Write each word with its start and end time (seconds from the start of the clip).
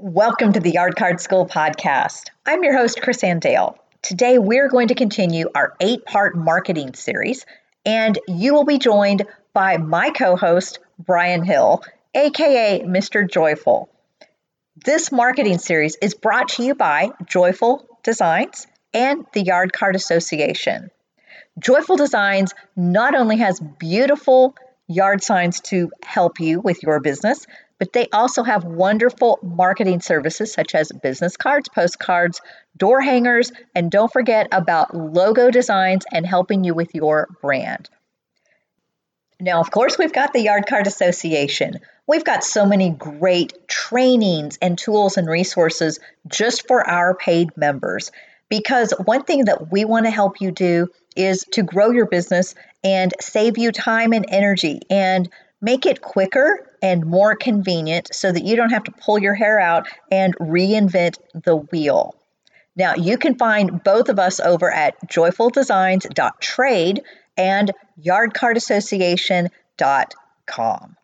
Welcome 0.00 0.52
to 0.52 0.60
the 0.60 0.70
Yard 0.70 0.94
Card 0.94 1.20
School 1.20 1.44
podcast. 1.44 2.28
I'm 2.46 2.62
your 2.62 2.76
host, 2.76 3.02
Chris 3.02 3.24
Dale. 3.40 3.76
Today, 4.00 4.38
we're 4.38 4.68
going 4.68 4.88
to 4.88 4.94
continue 4.94 5.50
our 5.56 5.74
eight 5.80 6.04
part 6.04 6.36
marketing 6.36 6.94
series, 6.94 7.44
and 7.84 8.16
you 8.28 8.54
will 8.54 8.64
be 8.64 8.78
joined 8.78 9.26
by 9.52 9.76
my 9.78 10.10
co 10.10 10.36
host, 10.36 10.78
Brian 11.00 11.42
Hill, 11.42 11.82
aka 12.14 12.84
Mr. 12.84 13.28
Joyful. 13.28 13.90
This 14.76 15.10
marketing 15.10 15.58
series 15.58 15.96
is 16.00 16.14
brought 16.14 16.50
to 16.50 16.62
you 16.62 16.76
by 16.76 17.10
Joyful 17.26 17.84
Designs 18.04 18.68
and 18.94 19.26
the 19.32 19.42
Yard 19.42 19.72
Card 19.72 19.96
Association. 19.96 20.92
Joyful 21.58 21.96
Designs 21.96 22.54
not 22.76 23.16
only 23.16 23.38
has 23.38 23.58
beautiful 23.58 24.54
yard 24.86 25.24
signs 25.24 25.58
to 25.60 25.90
help 26.04 26.38
you 26.38 26.60
with 26.60 26.84
your 26.84 27.00
business, 27.00 27.48
but 27.78 27.92
they 27.92 28.08
also 28.12 28.42
have 28.42 28.64
wonderful 28.64 29.38
marketing 29.42 30.00
services 30.00 30.52
such 30.52 30.74
as 30.74 30.90
business 30.90 31.36
cards, 31.36 31.68
postcards, 31.68 32.40
door 32.76 33.00
hangers, 33.00 33.52
and 33.74 33.90
don't 33.90 34.12
forget 34.12 34.48
about 34.52 34.94
logo 34.94 35.50
designs 35.50 36.04
and 36.12 36.26
helping 36.26 36.64
you 36.64 36.74
with 36.74 36.94
your 36.94 37.28
brand. 37.40 37.88
Now, 39.40 39.60
of 39.60 39.70
course, 39.70 39.96
we've 39.96 40.12
got 40.12 40.32
the 40.32 40.42
Yard 40.42 40.66
Card 40.66 40.88
Association. 40.88 41.78
We've 42.08 42.24
got 42.24 42.42
so 42.42 42.66
many 42.66 42.90
great 42.90 43.68
trainings 43.68 44.58
and 44.60 44.76
tools 44.76 45.16
and 45.16 45.28
resources 45.28 46.00
just 46.26 46.66
for 46.66 46.84
our 46.88 47.14
paid 47.14 47.56
members. 47.56 48.10
Because 48.48 48.92
one 49.04 49.22
thing 49.22 49.44
that 49.44 49.70
we 49.70 49.84
want 49.84 50.06
to 50.06 50.10
help 50.10 50.40
you 50.40 50.50
do 50.50 50.88
is 51.14 51.44
to 51.52 51.62
grow 51.62 51.90
your 51.90 52.06
business 52.06 52.54
and 52.82 53.12
save 53.20 53.58
you 53.58 53.70
time 53.70 54.12
and 54.12 54.24
energy 54.28 54.80
and 54.90 55.28
make 55.60 55.86
it 55.86 56.00
quicker 56.00 56.70
and 56.82 57.04
more 57.04 57.34
convenient 57.34 58.14
so 58.14 58.30
that 58.30 58.44
you 58.44 58.54
don't 58.56 58.70
have 58.70 58.84
to 58.84 58.92
pull 58.92 59.18
your 59.18 59.34
hair 59.34 59.58
out 59.58 59.88
and 60.10 60.36
reinvent 60.38 61.16
the 61.34 61.56
wheel. 61.56 62.14
Now, 62.76 62.94
you 62.94 63.18
can 63.18 63.36
find 63.36 63.82
both 63.82 64.08
of 64.08 64.20
us 64.20 64.38
over 64.38 64.72
at 64.72 64.94
joyfuldesigns.trade 65.08 67.02
and 67.36 67.72
yardcardassociation.com. 68.00 70.96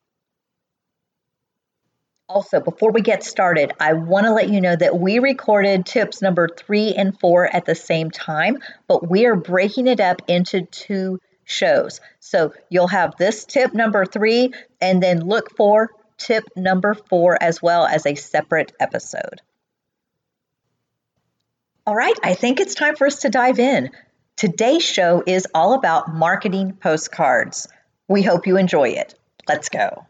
Also, 2.27 2.61
before 2.61 2.91
we 2.91 3.03
get 3.03 3.23
started, 3.23 3.73
I 3.81 3.93
want 3.93 4.25
to 4.25 4.33
let 4.33 4.49
you 4.49 4.59
know 4.61 4.75
that 4.75 4.99
we 4.99 5.19
recorded 5.19 5.85
tips 5.85 6.23
number 6.23 6.49
three 6.49 6.95
and 6.95 7.19
four 7.21 7.55
at 7.55 7.67
the 7.67 7.75
same 7.75 8.11
time, 8.11 8.61
but 8.89 9.11
we 9.11 9.27
are 9.27 9.37
breaking 9.37 9.89
it 9.89 10.01
up 10.01 10.23
into 10.27 10.63
two 10.63 11.21
shows. 11.45 12.01
So 12.21 12.53
you'll 12.69 12.89
have 12.89 13.17
this 13.17 13.45
tip 13.45 13.75
number 13.75 14.05
three, 14.05 14.53
and 14.81 15.03
then 15.03 15.27
look 15.27 15.57
for 15.57 15.91
tip 16.19 16.45
number 16.57 16.95
four 16.95 17.37
as 17.43 17.63
well 17.63 17.87
as 17.87 18.07
a 18.07 18.15
separate 18.15 18.73
episode. 18.81 19.43
All 21.87 21.95
right, 21.95 22.19
I 22.23 22.35
think 22.35 22.61
it's 22.61 22.75
time 22.75 22.97
for 22.97 23.07
us 23.07 23.21
to 23.21 23.29
dive 23.29 23.59
in. 23.59 23.91
Today's 24.37 24.83
show 24.83 25.23
is 25.27 25.47
all 25.55 25.75
about 25.75 26.15
marketing 26.15 26.73
postcards. 26.81 27.69
We 28.09 28.23
hope 28.23 28.47
you 28.47 28.57
enjoy 28.57 28.91
it. 28.91 29.15
Let's 29.47 29.69
go. 29.69 30.07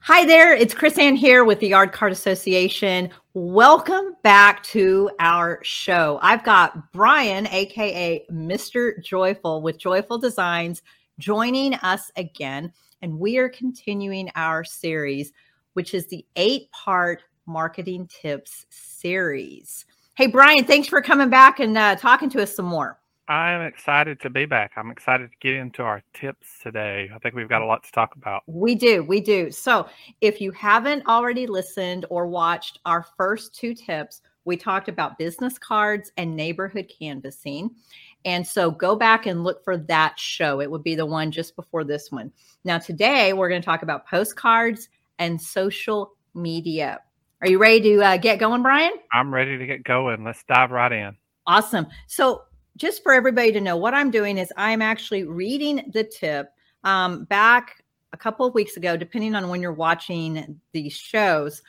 Hi 0.00 0.24
there, 0.24 0.54
it's 0.54 0.72
Chris 0.72 0.96
Ann 0.96 1.16
here 1.16 1.44
with 1.44 1.60
the 1.60 1.68
Yard 1.68 1.92
Card 1.92 2.12
Association. 2.12 3.10
Welcome 3.34 4.16
back 4.22 4.62
to 4.64 5.10
our 5.18 5.58
show. 5.62 6.18
I've 6.22 6.44
got 6.44 6.92
Brian, 6.92 7.46
aka 7.48 8.24
Mr. 8.32 9.02
Joyful, 9.02 9.60
with 9.60 9.76
Joyful 9.76 10.16
Designs, 10.16 10.82
joining 11.18 11.74
us 11.74 12.10
again. 12.16 12.72
And 13.02 13.18
we 13.18 13.36
are 13.38 13.50
continuing 13.50 14.30
our 14.34 14.64
series, 14.64 15.32
which 15.74 15.92
is 15.92 16.06
the 16.06 16.24
eight 16.36 16.70
part 16.70 17.24
marketing 17.44 18.08
tips 18.08 18.66
series. 18.70 19.84
Hey, 20.14 20.28
Brian, 20.28 20.64
thanks 20.64 20.88
for 20.88 21.02
coming 21.02 21.28
back 21.28 21.60
and 21.60 21.76
uh, 21.76 21.96
talking 21.96 22.30
to 22.30 22.42
us 22.42 22.54
some 22.54 22.66
more. 22.66 22.97
I'm 23.28 23.60
excited 23.60 24.20
to 24.20 24.30
be 24.30 24.46
back. 24.46 24.72
I'm 24.76 24.90
excited 24.90 25.30
to 25.30 25.36
get 25.40 25.54
into 25.54 25.82
our 25.82 26.02
tips 26.14 26.48
today. 26.62 27.10
I 27.14 27.18
think 27.18 27.34
we've 27.34 27.48
got 27.48 27.60
a 27.60 27.66
lot 27.66 27.84
to 27.84 27.92
talk 27.92 28.16
about. 28.16 28.42
We 28.46 28.74
do. 28.74 29.04
We 29.04 29.20
do. 29.20 29.50
So, 29.50 29.86
if 30.22 30.40
you 30.40 30.50
haven't 30.52 31.06
already 31.06 31.46
listened 31.46 32.06
or 32.08 32.26
watched 32.26 32.78
our 32.86 33.04
first 33.18 33.54
two 33.54 33.74
tips, 33.74 34.22
we 34.46 34.56
talked 34.56 34.88
about 34.88 35.18
business 35.18 35.58
cards 35.58 36.10
and 36.16 36.34
neighborhood 36.34 36.90
canvassing. 36.98 37.70
And 38.24 38.46
so 38.46 38.70
go 38.70 38.96
back 38.96 39.26
and 39.26 39.44
look 39.44 39.62
for 39.62 39.76
that 39.76 40.18
show. 40.18 40.60
It 40.60 40.70
would 40.70 40.82
be 40.82 40.94
the 40.94 41.06
one 41.06 41.30
just 41.30 41.54
before 41.54 41.84
this 41.84 42.10
one. 42.10 42.32
Now, 42.64 42.78
today 42.78 43.34
we're 43.34 43.50
going 43.50 43.60
to 43.60 43.66
talk 43.66 43.82
about 43.82 44.06
postcards 44.06 44.88
and 45.18 45.40
social 45.40 46.14
media. 46.34 47.00
Are 47.42 47.48
you 47.48 47.58
ready 47.58 47.80
to 47.82 48.02
uh, 48.02 48.16
get 48.16 48.40
going, 48.40 48.62
Brian? 48.62 48.92
I'm 49.12 49.32
ready 49.32 49.58
to 49.58 49.66
get 49.66 49.84
going. 49.84 50.24
Let's 50.24 50.42
dive 50.44 50.70
right 50.70 50.90
in. 50.90 51.16
Awesome. 51.46 51.86
So, 52.06 52.42
just 52.78 53.02
for 53.02 53.12
everybody 53.12 53.52
to 53.52 53.60
know, 53.60 53.76
what 53.76 53.92
I'm 53.92 54.10
doing 54.10 54.38
is 54.38 54.52
I'm 54.56 54.80
actually 54.80 55.24
reading 55.24 55.90
the 55.92 56.04
tip 56.04 56.50
um, 56.84 57.24
back 57.24 57.82
a 58.12 58.16
couple 58.16 58.46
of 58.46 58.54
weeks 58.54 58.76
ago, 58.76 58.96
depending 58.96 59.34
on 59.34 59.48
when 59.48 59.60
you're 59.60 59.72
watching 59.72 60.58
these 60.72 60.94
shows. 60.94 61.60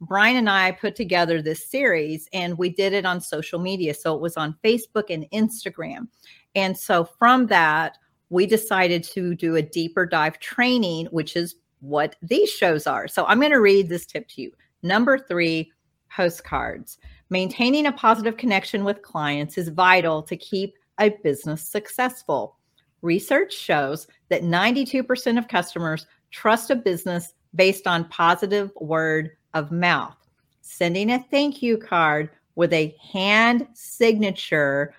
Brian 0.00 0.36
and 0.36 0.50
I 0.50 0.72
put 0.72 0.94
together 0.94 1.40
this 1.40 1.70
series 1.70 2.28
and 2.32 2.58
we 2.58 2.68
did 2.68 2.92
it 2.92 3.06
on 3.06 3.20
social 3.20 3.58
media. 3.58 3.94
So 3.94 4.14
it 4.14 4.20
was 4.20 4.36
on 4.36 4.56
Facebook 4.62 5.04
and 5.08 5.24
Instagram. 5.32 6.08
And 6.54 6.76
so 6.76 7.04
from 7.04 7.46
that, 7.46 7.96
we 8.28 8.44
decided 8.44 9.04
to 9.04 9.34
do 9.34 9.56
a 9.56 9.62
deeper 9.62 10.04
dive 10.04 10.38
training, 10.40 11.06
which 11.06 11.36
is 11.36 11.54
what 11.80 12.16
these 12.20 12.50
shows 12.50 12.86
are. 12.86 13.08
So 13.08 13.24
I'm 13.26 13.38
going 13.38 13.52
to 13.52 13.60
read 13.60 13.88
this 13.88 14.04
tip 14.04 14.28
to 14.30 14.42
you. 14.42 14.52
Number 14.82 15.18
three, 15.18 15.70
postcards. 16.10 16.98
Maintaining 17.28 17.86
a 17.86 17.92
positive 17.92 18.36
connection 18.36 18.84
with 18.84 19.02
clients 19.02 19.58
is 19.58 19.68
vital 19.68 20.22
to 20.22 20.36
keep 20.36 20.74
a 21.00 21.10
business 21.22 21.62
successful. 21.62 22.56
Research 23.02 23.52
shows 23.52 24.06
that 24.28 24.42
92% 24.42 25.38
of 25.38 25.48
customers 25.48 26.06
trust 26.30 26.70
a 26.70 26.76
business 26.76 27.34
based 27.54 27.86
on 27.86 28.08
positive 28.08 28.70
word 28.80 29.32
of 29.54 29.72
mouth. 29.72 30.16
Sending 30.60 31.10
a 31.10 31.24
thank 31.30 31.62
you 31.62 31.78
card 31.78 32.30
with 32.54 32.72
a 32.72 32.96
hand 33.12 33.66
signature 33.74 34.94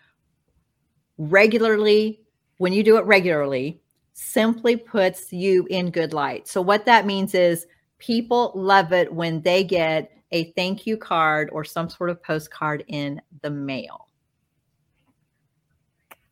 regularly, 1.17 2.21
when 2.57 2.73
you 2.73 2.83
do 2.83 2.97
it 2.97 3.05
regularly, 3.05 3.81
simply 4.13 4.75
puts 4.75 5.31
you 5.31 5.65
in 5.69 5.91
good 5.91 6.13
light. 6.13 6.47
So, 6.47 6.61
what 6.61 6.85
that 6.85 7.05
means 7.05 7.35
is 7.35 7.67
people 7.99 8.51
love 8.55 8.91
it 8.93 9.13
when 9.13 9.41
they 9.41 9.63
get 9.63 10.11
a 10.31 10.51
thank 10.51 10.85
you 10.85 10.97
card 10.97 11.49
or 11.51 11.63
some 11.63 11.89
sort 11.89 12.09
of 12.09 12.21
postcard 12.21 12.83
in 12.87 13.21
the 13.41 13.49
mail. 13.49 14.07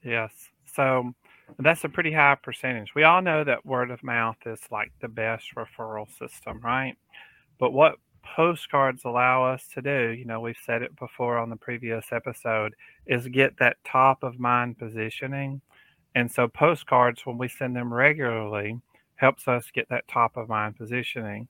Yes. 0.04 0.32
So 0.66 1.14
that's 1.60 1.84
a 1.84 1.90
pretty 1.90 2.12
high 2.12 2.36
percentage. 2.36 2.94
We 2.96 3.04
all 3.04 3.22
know 3.22 3.44
that 3.44 3.66
word 3.66 3.92
of 3.92 4.04
mouth 4.04 4.38
is 4.46 4.60
like 4.72 4.92
the 5.00 5.08
best 5.08 5.56
referral 5.56 6.08
system, 6.18 6.60
right? 6.62 6.96
But 7.60 7.72
what 7.72 7.96
postcards 8.24 9.06
allow 9.06 9.46
us 9.46 9.68
to 9.74 9.82
do, 9.82 10.10
you 10.10 10.26
know, 10.26 10.42
we've 10.42 10.58
said 10.66 10.82
it 10.82 10.96
before 10.98 11.38
on 11.38 11.50
the 11.50 11.56
previous 11.56 12.08
episode, 12.12 12.76
is 13.06 13.28
get 13.28 13.58
that 13.60 13.78
top 13.86 14.24
of 14.24 14.40
mind 14.40 14.78
positioning. 14.78 15.62
And 16.16 16.32
so 16.32 16.48
postcards, 16.48 17.26
when 17.26 17.38
we 17.38 17.48
send 17.48 17.76
them 17.76 17.94
regularly, 17.94 18.80
helps 19.16 19.48
us 19.48 19.72
get 19.74 19.88
that 19.90 20.08
top 20.08 20.38
of 20.38 20.50
mind 20.50 20.78
positioning. 20.78 21.48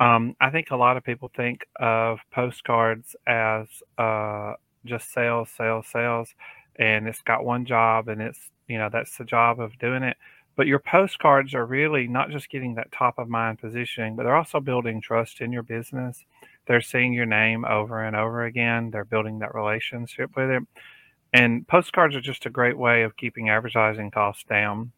Um, 0.00 0.34
I 0.40 0.50
think 0.50 0.70
a 0.70 0.76
lot 0.76 0.96
of 0.96 1.04
people 1.04 1.30
think 1.36 1.66
of 1.78 2.20
postcards 2.32 3.14
as 3.26 3.66
uh, 3.98 4.54
just 4.86 5.12
sales, 5.12 5.50
sales, 5.50 5.86
sales, 5.86 6.34
and 6.76 7.06
it's 7.06 7.20
got 7.20 7.44
one 7.44 7.66
job, 7.66 8.08
and 8.08 8.22
it's 8.22 8.50
you 8.66 8.78
know 8.78 8.88
that's 8.90 9.18
the 9.18 9.24
job 9.24 9.60
of 9.60 9.78
doing 9.78 10.02
it. 10.02 10.16
But 10.56 10.66
your 10.66 10.78
postcards 10.78 11.54
are 11.54 11.64
really 11.64 12.08
not 12.08 12.30
just 12.30 12.50
getting 12.50 12.74
that 12.74 12.90
top 12.92 13.18
of 13.18 13.28
mind 13.28 13.60
positioning, 13.60 14.16
but 14.16 14.24
they're 14.24 14.36
also 14.36 14.58
building 14.60 15.00
trust 15.00 15.40
in 15.40 15.52
your 15.52 15.62
business. 15.62 16.24
They're 16.66 16.80
seeing 16.80 17.12
your 17.12 17.26
name 17.26 17.64
over 17.64 18.02
and 18.02 18.16
over 18.16 18.44
again. 18.44 18.90
They're 18.90 19.04
building 19.04 19.38
that 19.40 19.54
relationship 19.54 20.30
with 20.36 20.50
it. 20.50 20.62
And 21.32 21.66
postcards 21.68 22.16
are 22.16 22.20
just 22.20 22.46
a 22.46 22.50
great 22.50 22.76
way 22.76 23.02
of 23.02 23.16
keeping 23.16 23.48
advertising 23.48 24.10
costs 24.10 24.44
down. 24.44 24.92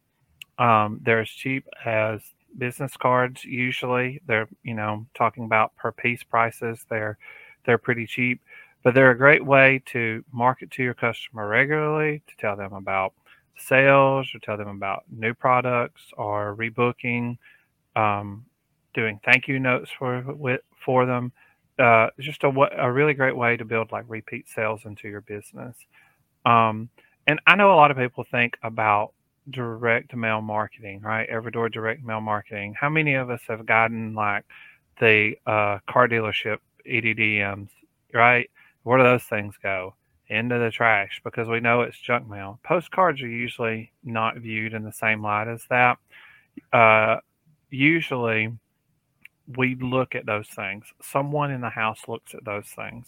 Um, 0.57 0.99
they're 1.03 1.21
as 1.21 1.29
cheap 1.29 1.65
as 1.85 2.21
business 2.57 2.95
cards 2.97 3.43
usually. 3.43 4.21
They're 4.27 4.47
you 4.63 4.73
know 4.73 5.05
talking 5.13 5.45
about 5.45 5.75
per 5.75 5.91
piece 5.91 6.23
prices. 6.23 6.85
They're 6.89 7.17
they're 7.65 7.77
pretty 7.77 8.07
cheap 8.07 8.41
but 8.83 8.93
they're 8.93 9.11
a 9.11 9.17
great 9.17 9.43
way 9.43 9.81
to 9.85 10.23
market 10.31 10.69
to 10.71 10.83
your 10.83 10.93
customer 10.93 11.47
regularly 11.47 12.21
to 12.27 12.35
tell 12.37 12.55
them 12.55 12.73
about 12.73 13.13
sales 13.57 14.27
or 14.35 14.39
tell 14.39 14.57
them 14.57 14.67
about 14.67 15.03
new 15.09 15.33
products 15.33 16.01
or 16.17 16.55
rebooking 16.55 17.37
um, 17.95 18.45
doing 18.93 19.19
thank 19.23 19.47
you 19.47 19.59
notes 19.59 19.89
for 19.97 20.21
with, 20.33 20.61
for 20.83 21.05
them. 21.05 21.31
Uh, 21.79 22.07
just 22.19 22.43
a, 22.43 22.47
a 22.77 22.91
really 22.91 23.13
great 23.13 23.35
way 23.35 23.57
to 23.57 23.65
build 23.65 23.91
like 23.91 24.05
repeat 24.07 24.47
sales 24.47 24.81
into 24.85 25.07
your 25.07 25.21
business. 25.21 25.75
Um, 26.45 26.89
and 27.25 27.39
i 27.47 27.55
know 27.55 27.71
a 27.71 27.75
lot 27.75 27.89
of 27.89 27.95
people 27.95 28.25
think 28.29 28.57
about 28.63 29.13
direct 29.49 30.15
mail 30.15 30.41
marketing, 30.41 31.01
right? 31.01 31.27
Every 31.29 31.51
door 31.51 31.69
direct 31.69 32.03
mail 32.03 32.21
marketing. 32.21 32.75
How 32.79 32.89
many 32.89 33.15
of 33.15 33.29
us 33.29 33.41
have 33.47 33.65
gotten 33.65 34.13
like 34.13 34.45
the 34.99 35.35
uh, 35.45 35.79
car 35.87 36.07
dealership 36.07 36.57
EDDMs, 36.87 37.69
right? 38.13 38.49
Where 38.83 38.97
do 38.97 39.03
those 39.03 39.23
things 39.23 39.55
go? 39.61 39.95
Into 40.29 40.57
the 40.57 40.71
trash 40.71 41.21
because 41.23 41.47
we 41.47 41.59
know 41.59 41.81
it's 41.81 41.99
junk 41.99 42.27
mail. 42.27 42.59
Postcards 42.63 43.21
are 43.21 43.27
usually 43.27 43.91
not 44.03 44.37
viewed 44.37 44.73
in 44.73 44.83
the 44.83 44.91
same 44.91 45.21
light 45.21 45.47
as 45.47 45.63
that. 45.69 45.97
Uh, 46.71 47.17
usually, 47.69 48.51
we 49.57 49.75
look 49.75 50.15
at 50.15 50.25
those 50.25 50.47
things. 50.47 50.85
Someone 51.01 51.51
in 51.51 51.61
the 51.61 51.69
house 51.69 51.99
looks 52.07 52.33
at 52.33 52.45
those 52.45 52.65
things. 52.67 53.07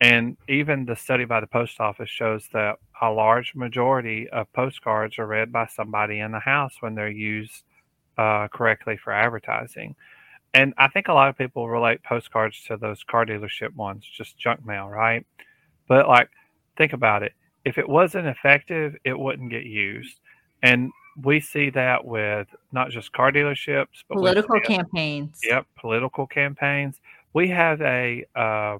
And 0.00 0.36
even 0.48 0.86
the 0.86 0.96
study 0.96 1.26
by 1.26 1.40
the 1.40 1.46
post 1.46 1.78
office 1.78 2.08
shows 2.08 2.48
that 2.54 2.78
a 3.02 3.10
large 3.10 3.54
majority 3.54 4.28
of 4.30 4.50
postcards 4.54 5.18
are 5.18 5.26
read 5.26 5.52
by 5.52 5.66
somebody 5.66 6.20
in 6.20 6.32
the 6.32 6.40
house 6.40 6.74
when 6.80 6.94
they're 6.94 7.10
used 7.10 7.64
uh, 8.16 8.48
correctly 8.48 8.96
for 8.96 9.12
advertising. 9.12 9.94
And 10.54 10.74
I 10.78 10.88
think 10.88 11.08
a 11.08 11.12
lot 11.12 11.28
of 11.28 11.36
people 11.36 11.68
relate 11.68 12.02
postcards 12.02 12.62
to 12.64 12.76
those 12.76 13.04
car 13.04 13.26
dealership 13.26 13.74
ones, 13.76 14.04
just 14.16 14.38
junk 14.38 14.64
mail, 14.64 14.88
right? 14.88 15.24
But 15.86 16.08
like, 16.08 16.30
think 16.76 16.92
about 16.92 17.22
it. 17.22 17.32
If 17.64 17.76
it 17.76 17.88
wasn't 17.88 18.26
effective, 18.26 18.96
it 19.04 19.18
wouldn't 19.18 19.50
get 19.50 19.64
used. 19.64 20.18
And 20.62 20.90
we 21.22 21.40
see 21.40 21.70
that 21.70 22.04
with 22.04 22.48
not 22.72 22.90
just 22.90 23.12
car 23.12 23.30
dealerships, 23.30 24.02
but 24.08 24.16
political 24.16 24.60
campaigns. 24.60 25.40
Yep, 25.44 25.66
political 25.76 26.26
campaigns. 26.26 27.00
We 27.32 27.48
have 27.50 27.80
a 27.82 28.24
uh, 28.34 28.78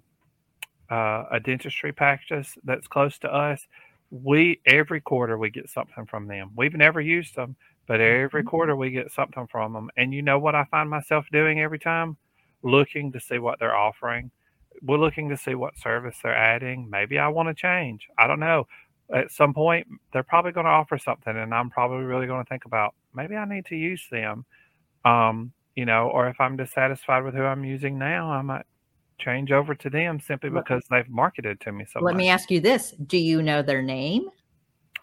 uh, 0.90 1.24
a 1.30 1.40
dentistry 1.40 1.92
practice 1.92 2.56
that's 2.64 2.86
close 2.86 3.18
to 3.20 3.32
us. 3.32 3.66
We 4.10 4.60
every 4.66 5.00
quarter 5.00 5.38
we 5.38 5.50
get 5.50 5.70
something 5.70 6.06
from 6.06 6.26
them. 6.26 6.50
We've 6.56 6.74
never 6.74 7.00
used 7.00 7.36
them, 7.36 7.56
but 7.86 8.00
every 8.00 8.42
mm-hmm. 8.42 8.48
quarter 8.48 8.74
we 8.74 8.90
get 8.90 9.12
something 9.12 9.46
from 9.46 9.72
them. 9.72 9.90
And 9.96 10.12
you 10.12 10.22
know 10.22 10.38
what 10.38 10.54
I 10.54 10.64
find 10.64 10.90
myself 10.90 11.26
doing 11.32 11.60
every 11.60 11.78
time? 11.78 12.16
Looking 12.62 13.12
to 13.12 13.20
see 13.20 13.38
what 13.38 13.58
they're 13.58 13.76
offering. 13.76 14.30
We're 14.82 14.98
looking 14.98 15.28
to 15.28 15.36
see 15.36 15.54
what 15.54 15.78
service 15.78 16.16
they're 16.22 16.34
adding. 16.34 16.88
Maybe 16.90 17.18
I 17.18 17.28
want 17.28 17.48
to 17.48 17.54
change. 17.54 18.08
I 18.18 18.26
don't 18.26 18.40
know 18.40 18.66
at 19.12 19.30
some 19.30 19.52
point 19.52 19.86
they're 20.12 20.22
probably 20.22 20.52
going 20.52 20.64
to 20.66 20.70
offer 20.70 20.98
something 20.98 21.36
and 21.36 21.54
i'm 21.54 21.70
probably 21.70 22.04
really 22.04 22.26
going 22.26 22.42
to 22.44 22.48
think 22.48 22.64
about 22.64 22.94
maybe 23.14 23.36
i 23.36 23.44
need 23.44 23.66
to 23.66 23.76
use 23.76 24.06
them 24.10 24.44
um, 25.04 25.52
you 25.74 25.84
know 25.84 26.08
or 26.08 26.28
if 26.28 26.40
i'm 26.40 26.56
dissatisfied 26.56 27.24
with 27.24 27.34
who 27.34 27.42
i'm 27.42 27.64
using 27.64 27.98
now 27.98 28.30
i 28.30 28.42
might 28.42 28.66
change 29.20 29.52
over 29.52 29.74
to 29.74 29.90
them 29.90 30.18
simply 30.18 30.50
because 30.50 30.82
they've 30.90 31.08
marketed 31.08 31.60
to 31.60 31.72
me 31.72 31.84
so 31.84 32.00
let 32.00 32.14
much. 32.14 32.18
me 32.18 32.28
ask 32.28 32.50
you 32.50 32.60
this 32.60 32.92
do 33.06 33.18
you 33.18 33.42
know 33.42 33.62
their 33.62 33.82
name 33.82 34.28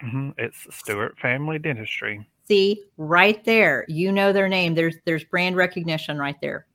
mm-hmm. 0.02 0.30
it's 0.36 0.66
stewart 0.70 1.18
family 1.18 1.58
dentistry 1.58 2.28
see 2.46 2.84
right 2.96 3.44
there 3.44 3.84
you 3.88 4.12
know 4.12 4.32
their 4.32 4.48
name 4.48 4.74
there's 4.74 4.96
there's 5.04 5.24
brand 5.24 5.56
recognition 5.56 6.18
right 6.18 6.36
there 6.40 6.66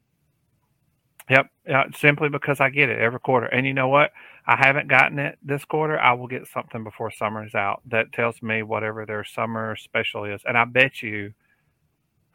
Yep, 1.29 1.47
yeah, 1.67 1.83
simply 1.95 2.29
because 2.29 2.59
I 2.59 2.69
get 2.69 2.89
it 2.89 2.99
every 2.99 3.19
quarter. 3.19 3.45
And 3.45 3.65
you 3.65 3.73
know 3.73 3.87
what? 3.87 4.11
I 4.45 4.57
haven't 4.57 4.89
gotten 4.89 5.19
it 5.19 5.37
this 5.41 5.63
quarter. 5.63 5.97
I 5.97 6.13
will 6.13 6.27
get 6.27 6.47
something 6.47 6.83
before 6.83 7.11
summer 7.11 7.45
is 7.45 7.55
out 7.55 7.81
that 7.85 8.11
tells 8.11 8.41
me 8.41 8.61
whatever 8.61 9.05
their 9.05 9.23
summer 9.23 9.75
special 9.77 10.25
is. 10.25 10.41
And 10.45 10.57
I 10.57 10.65
bet 10.65 11.01
you, 11.01 11.33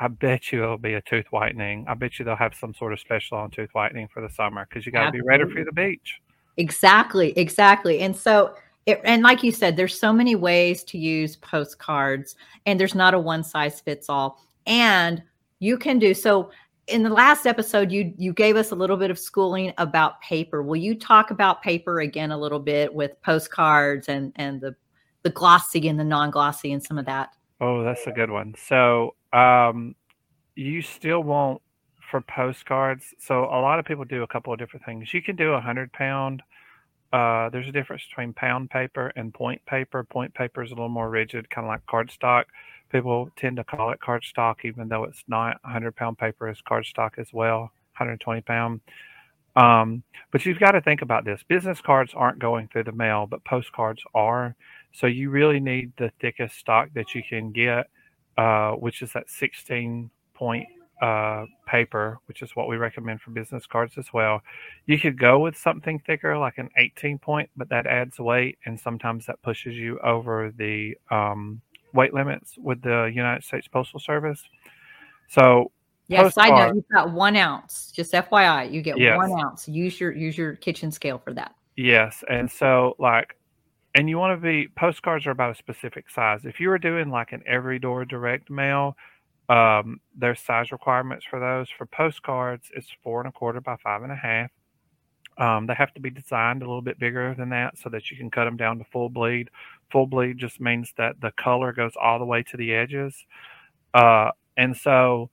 I 0.00 0.08
bet 0.08 0.52
you 0.52 0.62
it'll 0.62 0.78
be 0.78 0.94
a 0.94 1.02
tooth 1.02 1.26
whitening. 1.30 1.84
I 1.88 1.94
bet 1.94 2.18
you 2.18 2.24
they'll 2.24 2.36
have 2.36 2.54
some 2.54 2.74
sort 2.74 2.92
of 2.92 3.00
special 3.00 3.36
on 3.38 3.50
tooth 3.50 3.70
whitening 3.72 4.08
for 4.08 4.20
the 4.20 4.30
summer 4.30 4.66
because 4.68 4.86
you 4.86 4.92
got 4.92 5.06
to 5.06 5.12
be 5.12 5.20
ready 5.20 5.44
for 5.44 5.64
the 5.64 5.72
beach. 5.72 6.20
Exactly, 6.56 7.32
exactly. 7.36 8.00
And 8.00 8.16
so, 8.16 8.54
it, 8.86 9.00
and 9.04 9.22
like 9.22 9.42
you 9.42 9.52
said, 9.52 9.76
there's 9.76 9.98
so 9.98 10.12
many 10.12 10.34
ways 10.34 10.84
to 10.84 10.98
use 10.98 11.36
postcards, 11.36 12.36
and 12.66 12.78
there's 12.78 12.94
not 12.94 13.14
a 13.14 13.18
one 13.18 13.42
size 13.42 13.80
fits 13.80 14.08
all. 14.08 14.40
And 14.66 15.22
you 15.58 15.78
can 15.78 15.98
do 15.98 16.14
so 16.14 16.50
in 16.88 17.02
the 17.02 17.10
last 17.10 17.46
episode 17.46 17.92
you 17.92 18.14
you 18.16 18.32
gave 18.32 18.56
us 18.56 18.70
a 18.70 18.74
little 18.74 18.96
bit 18.96 19.10
of 19.10 19.18
schooling 19.18 19.72
about 19.78 20.20
paper 20.22 20.62
will 20.62 20.76
you 20.76 20.94
talk 20.94 21.30
about 21.30 21.62
paper 21.62 22.00
again 22.00 22.30
a 22.30 22.38
little 22.38 22.58
bit 22.58 22.92
with 22.92 23.20
postcards 23.22 24.08
and 24.08 24.32
and 24.36 24.60
the 24.60 24.74
the 25.22 25.30
glossy 25.30 25.88
and 25.88 26.00
the 26.00 26.04
non-glossy 26.04 26.72
and 26.72 26.82
some 26.82 26.96
of 26.98 27.04
that 27.04 27.30
oh 27.60 27.82
that's 27.82 28.06
a 28.06 28.12
good 28.12 28.30
one 28.30 28.54
so 28.56 29.14
um 29.32 29.94
you 30.54 30.82
still 30.82 31.22
won't 31.22 31.62
for 32.10 32.20
postcards 32.20 33.14
so 33.18 33.44
a 33.44 33.60
lot 33.60 33.78
of 33.78 33.84
people 33.84 34.04
do 34.04 34.22
a 34.22 34.26
couple 34.26 34.52
of 34.52 34.58
different 34.58 34.84
things 34.84 35.12
you 35.12 35.22
can 35.22 35.36
do 35.36 35.52
a 35.52 35.60
hundred 35.60 35.92
pound 35.92 36.42
uh, 37.12 37.48
there's 37.50 37.68
a 37.68 37.72
difference 37.72 38.04
between 38.06 38.32
pound 38.34 38.70
paper 38.70 39.12
and 39.16 39.32
point 39.32 39.64
paper. 39.64 40.04
Point 40.04 40.34
paper 40.34 40.62
is 40.62 40.70
a 40.70 40.74
little 40.74 40.88
more 40.88 41.08
rigid, 41.08 41.48
kind 41.48 41.66
of 41.66 41.68
like 41.68 41.86
cardstock. 41.86 42.44
People 42.90 43.30
tend 43.36 43.56
to 43.56 43.64
call 43.64 43.90
it 43.90 44.00
cardstock, 44.00 44.56
even 44.64 44.88
though 44.88 45.04
it's 45.04 45.24
not. 45.26 45.58
100 45.62 45.96
pound 45.96 46.18
paper 46.18 46.48
is 46.48 46.58
cardstock 46.68 47.18
as 47.18 47.32
well, 47.32 47.60
120 47.96 48.42
pound. 48.42 48.80
Um, 49.56 50.02
but 50.30 50.44
you've 50.44 50.60
got 50.60 50.72
to 50.72 50.80
think 50.80 51.02
about 51.02 51.24
this. 51.24 51.42
Business 51.48 51.80
cards 51.80 52.12
aren't 52.14 52.38
going 52.38 52.68
through 52.68 52.84
the 52.84 52.92
mail, 52.92 53.26
but 53.26 53.44
postcards 53.44 54.02
are. 54.14 54.54
So 54.92 55.06
you 55.06 55.30
really 55.30 55.60
need 55.60 55.92
the 55.96 56.10
thickest 56.20 56.56
stock 56.56 56.88
that 56.94 57.14
you 57.14 57.22
can 57.28 57.52
get, 57.52 57.86
uh, 58.36 58.72
which 58.72 59.02
is 59.02 59.12
that 59.12 59.28
16 59.30 60.10
point 60.34 60.66
uh, 61.00 61.44
paper, 61.66 62.18
which 62.26 62.42
is 62.42 62.56
what 62.56 62.68
we 62.68 62.76
recommend 62.76 63.20
for 63.20 63.30
business 63.30 63.66
cards 63.66 63.98
as 63.98 64.12
well. 64.12 64.42
You 64.86 64.98
could 64.98 65.18
go 65.18 65.38
with 65.38 65.56
something 65.56 66.00
thicker, 66.00 66.36
like 66.36 66.58
an 66.58 66.70
18 66.76 67.18
point, 67.18 67.50
but 67.56 67.68
that 67.68 67.86
adds 67.86 68.18
weight, 68.18 68.58
and 68.64 68.78
sometimes 68.78 69.26
that 69.26 69.40
pushes 69.42 69.76
you 69.76 69.98
over 70.00 70.52
the 70.56 70.96
um, 71.10 71.60
weight 71.94 72.14
limits 72.14 72.54
with 72.58 72.82
the 72.82 73.10
United 73.14 73.44
States 73.44 73.68
Postal 73.68 74.00
Service. 74.00 74.42
So, 75.28 75.70
yes, 76.08 76.34
I 76.36 76.48
know 76.48 76.74
you've 76.74 76.88
got 76.92 77.12
one 77.12 77.36
ounce. 77.36 77.92
Just 77.94 78.12
FYI, 78.12 78.72
you 78.72 78.82
get 78.82 78.98
yes. 78.98 79.16
one 79.16 79.32
ounce. 79.32 79.68
Use 79.68 80.00
your 80.00 80.12
use 80.12 80.36
your 80.36 80.56
kitchen 80.56 80.90
scale 80.90 81.18
for 81.18 81.32
that. 81.34 81.54
Yes, 81.76 82.24
and 82.28 82.50
so 82.50 82.96
like 82.98 83.36
and 83.94 84.08
you 84.08 84.18
want 84.18 84.36
to 84.36 84.42
be 84.42 84.68
postcards 84.76 85.26
are 85.26 85.30
about 85.30 85.52
a 85.52 85.58
specific 85.58 86.10
size. 86.10 86.44
If 86.44 86.60
you 86.60 86.68
were 86.68 86.78
doing 86.78 87.10
like 87.10 87.32
an 87.32 87.42
every 87.46 87.78
door 87.78 88.04
direct 88.04 88.50
mail, 88.50 88.96
um, 89.48 90.00
there's 90.16 90.40
size 90.40 90.70
requirements 90.72 91.24
for 91.28 91.40
those. 91.40 91.68
For 91.76 91.86
postcards, 91.86 92.70
it's 92.76 92.88
four 93.02 93.20
and 93.20 93.28
a 93.28 93.32
quarter 93.32 93.60
by 93.60 93.76
five 93.82 94.02
and 94.02 94.12
a 94.12 94.16
half. 94.16 94.50
Um, 95.38 95.66
they 95.66 95.74
have 95.74 95.94
to 95.94 96.00
be 96.00 96.10
designed 96.10 96.62
a 96.62 96.66
little 96.66 96.82
bit 96.82 96.98
bigger 96.98 97.34
than 97.34 97.50
that 97.50 97.78
so 97.78 97.88
that 97.90 98.10
you 98.10 98.16
can 98.16 98.30
cut 98.30 98.44
them 98.44 98.56
down 98.56 98.78
to 98.78 98.84
full 98.84 99.08
bleed. 99.08 99.50
Full 99.90 100.06
bleed 100.06 100.38
just 100.38 100.60
means 100.60 100.92
that 100.98 101.20
the 101.20 101.30
color 101.30 101.72
goes 101.72 101.92
all 102.00 102.18
the 102.18 102.24
way 102.24 102.42
to 102.42 102.56
the 102.56 102.74
edges. 102.74 103.14
Uh, 103.94 104.32
and 104.56 104.76
so 104.76 105.30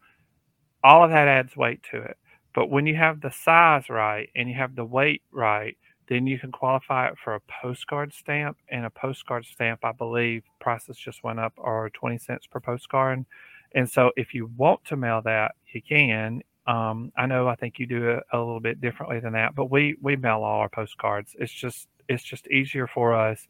all 0.84 1.04
of 1.04 1.10
that 1.10 1.28
adds 1.28 1.58
weight 1.58 1.81
to 1.92 2.01
it. 2.01 2.18
But 2.54 2.69
when 2.69 2.86
you 2.86 2.96
have 2.96 3.19
the 3.19 3.31
size 3.31 3.90
right 3.90 4.30
and 4.36 4.48
you 4.48 4.56
have 4.56 4.75
the 4.75 4.86
weight 4.86 5.24
right, 5.32 5.75
then 6.08 6.28
you 6.28 6.38
can 6.38 6.52
qualify 6.52 7.08
it 7.08 7.16
for 7.24 7.36
a 7.36 7.42
postcard 7.62 8.14
stamp. 8.14 8.58
And 8.70 8.86
a 8.86 8.90
postcard 8.90 9.46
stamp, 9.46 9.84
I 9.84 9.92
believe, 9.92 10.44
prices 10.60 10.98
just 10.98 11.24
went 11.24 11.40
up 11.40 11.54
or 11.58 11.90
20 11.92 12.18
cents 12.18 12.48
per 12.48 12.60
postcard. 12.60 13.26
And 13.74 13.90
so 13.90 14.12
if 14.16 14.34
you 14.34 14.52
want 14.58 14.86
to 14.86 14.96
mail 14.96 15.22
that, 15.24 15.56
you 15.74 15.82
can. 15.82 16.42
Um, 16.68 17.12
I 17.18 17.26
know 17.26 17.48
I 17.48 17.56
think 17.56 17.78
you 17.78 17.86
do 17.86 18.10
it 18.10 18.24
a 18.32 18.38
little 18.38 18.60
bit 18.60 18.82
differently 18.82 19.20
than 19.20 19.34
that, 19.34 19.54
but 19.54 19.70
we 19.70 19.98
we 20.02 20.16
mail 20.16 20.44
all 20.44 20.62
our 20.62 20.70
postcards. 20.70 21.36
It's 21.40 21.52
just 21.52 21.88
it's 22.08 22.24
just 22.24 22.48
easier 22.48 22.88
for 22.88 23.14
us. 23.14 23.48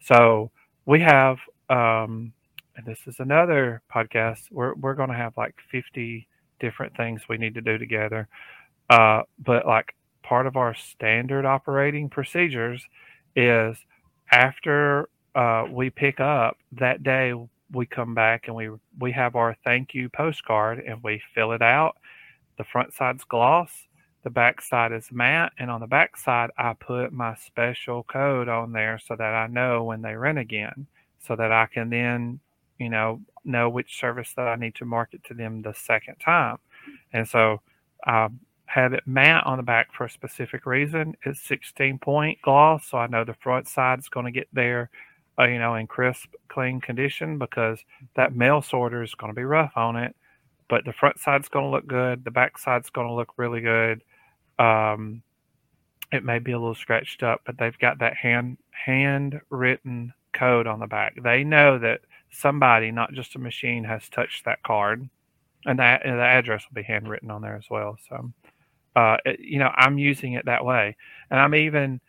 So 0.00 0.50
we 0.84 1.00
have 1.00 1.38
um, 1.70 2.32
and 2.76 2.86
this 2.86 3.00
is 3.06 3.18
another 3.18 3.82
podcast. 3.92 4.50
We're 4.50 4.74
we're 4.74 4.94
going 4.94 5.08
to 5.10 5.16
have 5.16 5.36
like 5.36 5.54
50 5.70 6.28
different 6.60 6.96
things 6.96 7.22
we 7.28 7.38
need 7.38 7.54
to 7.54 7.60
do 7.60 7.78
together. 7.78 8.28
Uh, 8.88 9.22
but 9.38 9.66
like 9.66 9.94
part 10.32 10.46
of 10.46 10.56
our 10.56 10.74
standard 10.74 11.44
operating 11.44 12.08
procedures 12.08 12.82
is 13.36 13.76
after 14.30 15.10
uh, 15.34 15.66
we 15.70 15.90
pick 15.90 16.20
up 16.20 16.56
that 16.72 17.02
day 17.02 17.34
we 17.70 17.84
come 17.84 18.14
back 18.14 18.46
and 18.46 18.56
we 18.56 18.70
we 18.98 19.12
have 19.12 19.36
our 19.36 19.54
thank 19.62 19.92
you 19.92 20.08
postcard 20.08 20.78
and 20.78 21.02
we 21.02 21.20
fill 21.34 21.52
it 21.52 21.60
out. 21.60 21.98
The 22.56 22.64
front 22.64 22.94
side's 22.94 23.24
gloss, 23.24 23.70
the 24.24 24.30
back 24.30 24.62
side 24.62 24.90
is 24.90 25.12
matte, 25.12 25.52
and 25.58 25.70
on 25.70 25.82
the 25.82 25.86
back 25.86 26.16
side 26.16 26.48
I 26.56 26.72
put 26.72 27.12
my 27.12 27.34
special 27.34 28.02
code 28.02 28.48
on 28.48 28.72
there 28.72 28.98
so 29.06 29.14
that 29.14 29.34
I 29.34 29.48
know 29.48 29.84
when 29.84 30.00
they 30.00 30.14
rent 30.14 30.38
again, 30.38 30.86
so 31.20 31.36
that 31.36 31.52
I 31.52 31.66
can 31.66 31.90
then, 31.90 32.40
you 32.78 32.88
know, 32.88 33.20
know 33.44 33.68
which 33.68 34.00
service 34.00 34.32
that 34.36 34.48
I 34.48 34.56
need 34.56 34.76
to 34.76 34.86
market 34.86 35.24
to 35.24 35.34
them 35.34 35.60
the 35.60 35.74
second 35.74 36.16
time. 36.24 36.56
And 37.12 37.28
so 37.28 37.60
I 38.06 38.30
have 38.74 38.92
it 38.92 39.02
matte 39.06 39.44
on 39.46 39.58
the 39.58 39.62
back 39.62 39.92
for 39.92 40.04
a 40.04 40.10
specific 40.10 40.64
reason. 40.64 41.14
It's 41.24 41.40
16 41.42 41.98
point 41.98 42.38
gloss, 42.42 42.86
so 42.86 42.98
I 42.98 43.06
know 43.06 43.24
the 43.24 43.34
front 43.34 43.68
side 43.68 43.98
is 43.98 44.08
going 44.08 44.26
to 44.26 44.32
get 44.32 44.48
there 44.52 44.90
uh, 45.38 45.44
you 45.44 45.58
know, 45.58 45.74
in 45.74 45.86
crisp, 45.86 46.34
clean 46.48 46.80
condition 46.80 47.38
because 47.38 47.78
that 48.16 48.34
mail 48.34 48.62
sorter 48.62 49.02
is 49.02 49.14
going 49.14 49.32
to 49.32 49.36
be 49.36 49.44
rough 49.44 49.72
on 49.76 49.96
it. 49.96 50.14
But 50.68 50.84
the 50.84 50.92
front 50.92 51.18
side's 51.18 51.48
going 51.48 51.64
to 51.66 51.70
look 51.70 51.86
good. 51.86 52.24
The 52.24 52.30
back 52.30 52.58
side's 52.58 52.90
going 52.90 53.08
to 53.08 53.14
look 53.14 53.32
really 53.36 53.60
good. 53.60 54.02
Um, 54.58 55.22
it 56.12 56.24
may 56.24 56.38
be 56.38 56.52
a 56.52 56.58
little 56.58 56.74
scratched 56.74 57.22
up, 57.22 57.42
but 57.44 57.58
they've 57.58 57.78
got 57.78 57.98
that 57.98 58.16
hand 58.16 58.58
handwritten 58.70 60.12
code 60.32 60.66
on 60.66 60.80
the 60.80 60.86
back. 60.86 61.14
They 61.22 61.44
know 61.44 61.78
that 61.78 62.00
somebody, 62.30 62.90
not 62.90 63.12
just 63.12 63.34
a 63.34 63.38
machine, 63.38 63.84
has 63.84 64.08
touched 64.08 64.44
that 64.44 64.62
card, 64.62 65.08
and 65.64 65.78
that 65.78 66.04
and 66.04 66.18
the 66.18 66.24
address 66.24 66.64
will 66.68 66.80
be 66.80 66.86
handwritten 66.86 67.30
on 67.30 67.42
there 67.42 67.56
as 67.56 67.68
well. 67.70 67.98
So, 68.08 68.30
uh, 68.96 69.16
it, 69.24 69.40
you 69.40 69.58
know, 69.58 69.70
I'm 69.76 69.98
using 69.98 70.34
it 70.34 70.46
that 70.46 70.64
way, 70.64 70.96
and 71.30 71.40
I'm 71.40 71.54
even 71.54 72.00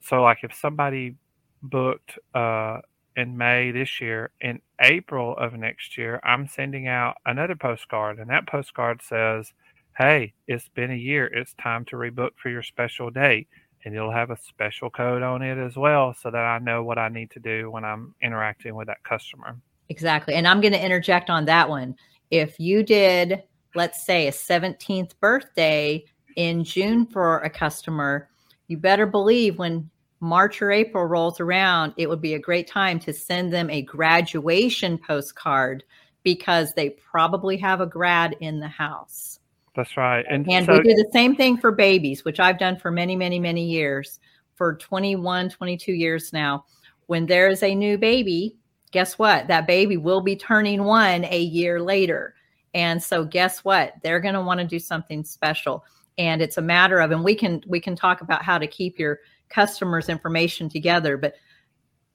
so 0.00 0.22
like 0.22 0.38
if 0.42 0.54
somebody 0.54 1.16
booked 1.62 2.18
uh, 2.34 2.78
in 3.16 3.36
May 3.36 3.70
this 3.70 4.00
year, 4.00 4.30
in 4.40 4.60
April 4.80 5.36
of 5.36 5.54
next 5.54 5.98
year, 5.98 6.20
I'm 6.22 6.46
sending 6.46 6.86
out 6.86 7.16
another 7.26 7.56
postcard, 7.56 8.18
and 8.18 8.30
that 8.30 8.46
postcard 8.46 9.00
says, 9.02 9.52
"Hey, 9.96 10.34
it's 10.46 10.68
been 10.68 10.90
a 10.90 10.96
year. 10.96 11.26
It's 11.26 11.54
time 11.54 11.84
to 11.86 11.96
rebook 11.96 12.30
for 12.40 12.48
your 12.48 12.62
special 12.62 13.10
date." 13.10 13.48
And 13.84 13.94
you'll 13.94 14.12
have 14.12 14.30
a 14.30 14.36
special 14.36 14.90
code 14.90 15.22
on 15.22 15.40
it 15.40 15.56
as 15.56 15.76
well, 15.76 16.12
so 16.12 16.30
that 16.30 16.44
I 16.44 16.58
know 16.58 16.82
what 16.82 16.98
I 16.98 17.08
need 17.08 17.30
to 17.30 17.40
do 17.40 17.70
when 17.70 17.84
I'm 17.84 18.14
interacting 18.20 18.74
with 18.74 18.88
that 18.88 19.02
customer. 19.04 19.56
Exactly. 19.88 20.34
And 20.34 20.46
I'm 20.46 20.60
going 20.60 20.72
to 20.72 20.84
interject 20.84 21.30
on 21.30 21.44
that 21.46 21.68
one. 21.68 21.94
If 22.30 22.58
you 22.60 22.82
did, 22.82 23.42
let's 23.78 24.02
say, 24.04 24.26
a 24.26 24.32
17th 24.32 25.12
birthday 25.20 26.04
in 26.34 26.64
June 26.64 27.06
for 27.06 27.38
a 27.38 27.48
customer, 27.48 28.28
you 28.66 28.76
better 28.76 29.06
believe 29.06 29.56
when 29.56 29.88
March 30.18 30.60
or 30.60 30.72
April 30.72 31.04
rolls 31.04 31.38
around, 31.38 31.94
it 31.96 32.08
would 32.08 32.20
be 32.20 32.34
a 32.34 32.40
great 32.40 32.66
time 32.66 32.98
to 32.98 33.12
send 33.12 33.52
them 33.52 33.70
a 33.70 33.82
graduation 33.82 34.98
postcard 34.98 35.84
because 36.24 36.74
they 36.74 36.90
probably 36.90 37.56
have 37.56 37.80
a 37.80 37.86
grad 37.86 38.36
in 38.40 38.58
the 38.58 38.68
house. 38.68 39.38
That's 39.76 39.96
right. 39.96 40.26
And, 40.28 40.50
and 40.50 40.66
so, 40.66 40.72
we 40.72 40.80
do 40.80 40.94
the 40.94 41.10
same 41.12 41.36
thing 41.36 41.56
for 41.56 41.70
babies, 41.70 42.24
which 42.24 42.40
I've 42.40 42.58
done 42.58 42.78
for 42.78 42.90
many, 42.90 43.14
many, 43.14 43.38
many 43.38 43.64
years, 43.64 44.18
for 44.56 44.74
21, 44.74 45.50
22 45.50 45.92
years 45.92 46.32
now. 46.32 46.64
When 47.06 47.26
there 47.26 47.48
is 47.48 47.62
a 47.62 47.76
new 47.76 47.96
baby, 47.96 48.56
guess 48.90 49.20
what? 49.20 49.46
That 49.46 49.68
baby 49.68 49.96
will 49.96 50.20
be 50.20 50.34
turning 50.34 50.82
one 50.82 51.24
a 51.26 51.40
year 51.40 51.80
later. 51.80 52.34
And 52.78 53.02
so 53.02 53.24
guess 53.24 53.64
what? 53.64 53.94
They're 54.04 54.20
going 54.20 54.36
to 54.36 54.40
want 54.40 54.60
to 54.60 54.66
do 54.66 54.78
something 54.78 55.24
special. 55.24 55.84
And 56.16 56.40
it's 56.40 56.58
a 56.58 56.62
matter 56.62 57.00
of, 57.00 57.10
and 57.10 57.24
we 57.24 57.34
can 57.34 57.60
we 57.66 57.80
can 57.80 57.96
talk 57.96 58.20
about 58.20 58.44
how 58.44 58.56
to 58.56 58.68
keep 58.68 59.00
your 59.00 59.18
customers' 59.48 60.08
information 60.08 60.68
together, 60.68 61.16
but 61.16 61.34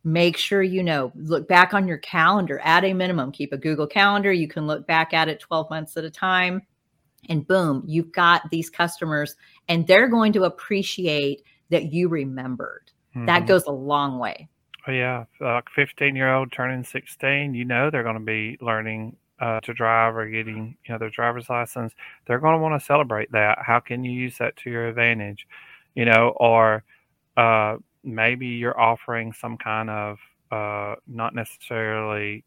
make 0.06 0.38
sure 0.38 0.64
you 0.64 0.82
know, 0.82 1.12
look 1.16 1.50
back 1.50 1.74
on 1.74 1.86
your 1.86 1.98
calendar 1.98 2.60
at 2.64 2.86
a 2.86 2.94
minimum, 2.94 3.34
keep 3.34 3.52
a 3.52 3.58
Google 3.58 3.88
Calendar. 3.88 4.32
You 4.32 4.48
can 4.48 4.66
look 4.66 4.88
back 4.88 5.14
at 5.14 5.28
it 5.28 5.42
12 5.42 5.70
months 5.70 5.98
at 5.98 6.06
a 6.06 6.10
time. 6.10 6.62
And 7.28 7.46
boom, 7.46 7.84
you've 7.86 8.14
got 8.14 8.50
these 8.50 8.70
customers, 8.70 9.36
and 9.68 9.86
they're 9.86 10.08
going 10.08 10.32
to 10.32 10.44
appreciate 10.44 11.44
that 11.72 11.92
you 11.92 12.08
remembered. 12.08 12.90
Mm-hmm. 13.16 13.26
That 13.26 13.48
goes 13.48 13.66
a 13.66 13.72
long 13.72 14.18
way. 14.18 14.48
Oh, 14.88 14.94
yeah. 14.94 15.26
Like 15.42 15.66
15 15.76 16.16
year 16.16 16.34
old 16.34 16.54
turning 16.54 16.86
16, 16.86 17.54
you 17.54 17.66
know, 17.66 17.90
they're 17.90 18.04
going 18.04 18.16
to 18.16 18.22
be 18.22 18.58
learning 18.62 19.18
uh, 19.44 19.60
to 19.60 19.74
drive 19.74 20.16
or 20.16 20.26
getting, 20.26 20.78
you 20.86 20.94
know, 20.94 20.98
their 20.98 21.10
driver's 21.10 21.50
license. 21.50 21.92
They're 22.26 22.40
going 22.40 22.54
to 22.54 22.62
want 22.62 22.80
to 22.80 22.86
celebrate 22.86 23.30
that. 23.34 23.58
How 23.62 23.82
can 23.82 24.06
you 24.06 24.12
use 24.12 24.38
that 24.38 24.56
to 24.58 24.70
your 24.70 24.88
advantage? 24.88 25.46
You 25.96 26.06
know, 26.06 26.34
or 26.38 26.86
uh, 27.36 27.76
maybe 28.06 28.48
you're 28.48 28.80
offering 28.80 29.34
some 29.34 29.58
kind 29.58 29.90
of 29.90 30.20
uh, 30.50 30.96
not 31.08 31.36
necessarily 31.36 32.46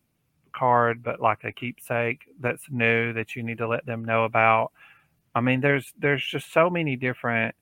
card, 0.52 1.02
but 1.02 1.20
like 1.20 1.44
a 1.44 1.52
keepsake 1.52 2.20
that's 2.40 2.62
new 2.70 3.12
that 3.12 3.36
you 3.36 3.42
need 3.42 3.58
to 3.58 3.68
let 3.68 3.84
them 3.84 4.02
know 4.02 4.24
about. 4.24 4.72
I 5.34 5.42
mean, 5.42 5.60
there's 5.60 5.92
there's 5.98 6.24
just 6.24 6.50
so 6.50 6.70
many 6.70 6.96
different 6.96 7.54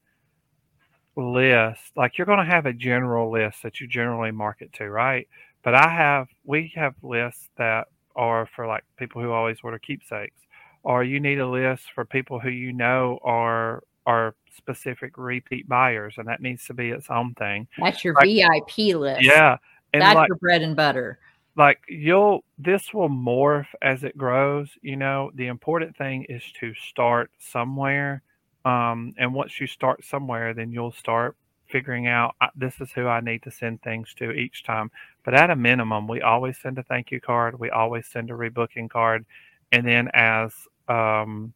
lists. 1.16 1.90
Like 1.96 2.18
you're 2.18 2.26
going 2.26 2.38
to 2.38 2.52
have 2.52 2.66
a 2.66 2.72
general 2.72 3.32
list 3.32 3.64
that 3.64 3.80
you 3.80 3.88
generally 3.88 4.30
market 4.30 4.72
to, 4.74 4.88
right? 4.88 5.26
But 5.64 5.74
I 5.74 5.88
have 5.88 6.28
we 6.44 6.72
have 6.76 6.94
lists 7.02 7.48
that 7.56 7.88
are 8.16 8.46
for 8.54 8.66
like 8.66 8.84
people 8.96 9.22
who 9.22 9.32
always 9.32 9.58
order 9.62 9.78
keepsakes, 9.78 10.40
or 10.82 11.04
you 11.04 11.20
need 11.20 11.38
a 11.38 11.48
list 11.48 11.92
for 11.94 12.04
people 12.04 12.38
who 12.38 12.50
you 12.50 12.72
know 12.72 13.18
are 13.22 13.82
are 14.06 14.34
specific 14.56 15.16
repeat 15.16 15.68
buyers, 15.68 16.14
and 16.18 16.28
that 16.28 16.40
needs 16.40 16.66
to 16.66 16.74
be 16.74 16.90
its 16.90 17.08
own 17.10 17.34
thing. 17.34 17.66
That's 17.78 18.04
your 18.04 18.14
like, 18.14 18.26
VIP 18.26 18.96
list. 18.96 19.24
Yeah, 19.24 19.56
and 19.92 20.02
that's 20.02 20.14
like, 20.14 20.28
your 20.28 20.36
bread 20.36 20.62
and 20.62 20.76
butter. 20.76 21.18
Like 21.56 21.80
you'll, 21.88 22.44
this 22.58 22.92
will 22.92 23.08
morph 23.08 23.68
as 23.80 24.02
it 24.04 24.18
grows. 24.18 24.70
You 24.82 24.96
know, 24.96 25.30
the 25.34 25.46
important 25.46 25.96
thing 25.96 26.24
is 26.28 26.42
to 26.60 26.74
start 26.74 27.30
somewhere, 27.38 28.22
um, 28.64 29.14
and 29.18 29.32
once 29.32 29.60
you 29.60 29.66
start 29.66 30.04
somewhere, 30.04 30.54
then 30.54 30.72
you'll 30.72 30.92
start 30.92 31.36
figuring 31.74 32.06
out 32.06 32.36
this 32.54 32.80
is 32.80 32.92
who 32.92 33.08
I 33.08 33.18
need 33.18 33.42
to 33.42 33.50
send 33.50 33.82
things 33.82 34.14
to 34.18 34.30
each 34.30 34.62
time. 34.62 34.92
But 35.24 35.34
at 35.34 35.50
a 35.50 35.56
minimum, 35.56 36.06
we 36.06 36.22
always 36.22 36.56
send 36.56 36.78
a 36.78 36.84
thank 36.84 37.10
you 37.10 37.20
card. 37.20 37.58
We 37.58 37.68
always 37.70 38.06
send 38.06 38.30
a 38.30 38.34
rebooking 38.34 38.88
card, 38.88 39.26
and 39.72 39.84
then 39.84 40.08
as 40.14 40.52
um, 40.86 41.52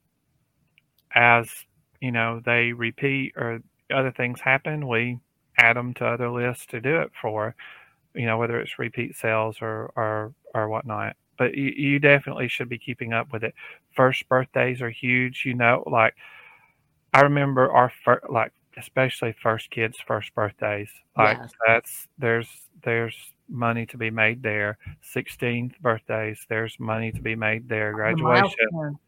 as 1.15 1.49
you 2.01 2.11
know, 2.11 2.41
they 2.45 2.73
repeat 2.73 3.35
or 3.37 3.61
other 3.95 4.11
things 4.11 4.41
happen, 4.41 4.89
we 4.89 5.21
add 5.57 5.77
them 5.77 5.95
to 5.95 6.05
other 6.05 6.29
lists 6.31 6.67
to 6.67 6.81
do 6.81 6.97
it 6.97 7.13
for, 7.23 7.55
you 8.13 8.27
know, 8.27 8.39
whether 8.39 8.59
it's 8.59 8.77
repeat 8.77 9.15
sales 9.15 9.59
or 9.61 9.93
or 9.95 10.35
or 10.53 10.69
whatnot. 10.69 11.15
But 11.39 11.55
you, 11.55 11.73
you 11.77 11.99
definitely 12.01 12.49
should 12.49 12.69
be 12.69 12.79
keeping 12.79 13.13
up 13.13 13.33
with 13.33 13.45
it. 13.45 13.55
First 13.95 14.29
birthdays 14.29 14.83
are 14.83 14.91
huge, 14.91 15.45
you 15.47 15.55
know. 15.55 15.85
Like 15.87 16.17
I 17.15 17.21
remember 17.21 17.71
our 17.71 17.93
first, 18.05 18.29
like 18.29 18.53
especially 18.79 19.35
first 19.43 19.71
kids' 19.71 19.99
first 20.07 20.35
birthdays. 20.35 20.91
Like 21.17 21.39
yes. 21.39 21.53
that's 21.67 22.09
there's 22.19 22.49
there's 22.85 23.15
money 23.49 23.87
to 23.87 23.97
be 23.97 24.11
made 24.11 24.43
there. 24.43 24.79
Sixteenth 25.03 25.79
birthdays, 25.81 26.45
there's 26.49 26.77
money 26.79 27.13
to 27.13 27.21
be 27.21 27.35
made 27.35 27.69
there. 27.69 27.93
Graduation, 27.93 28.99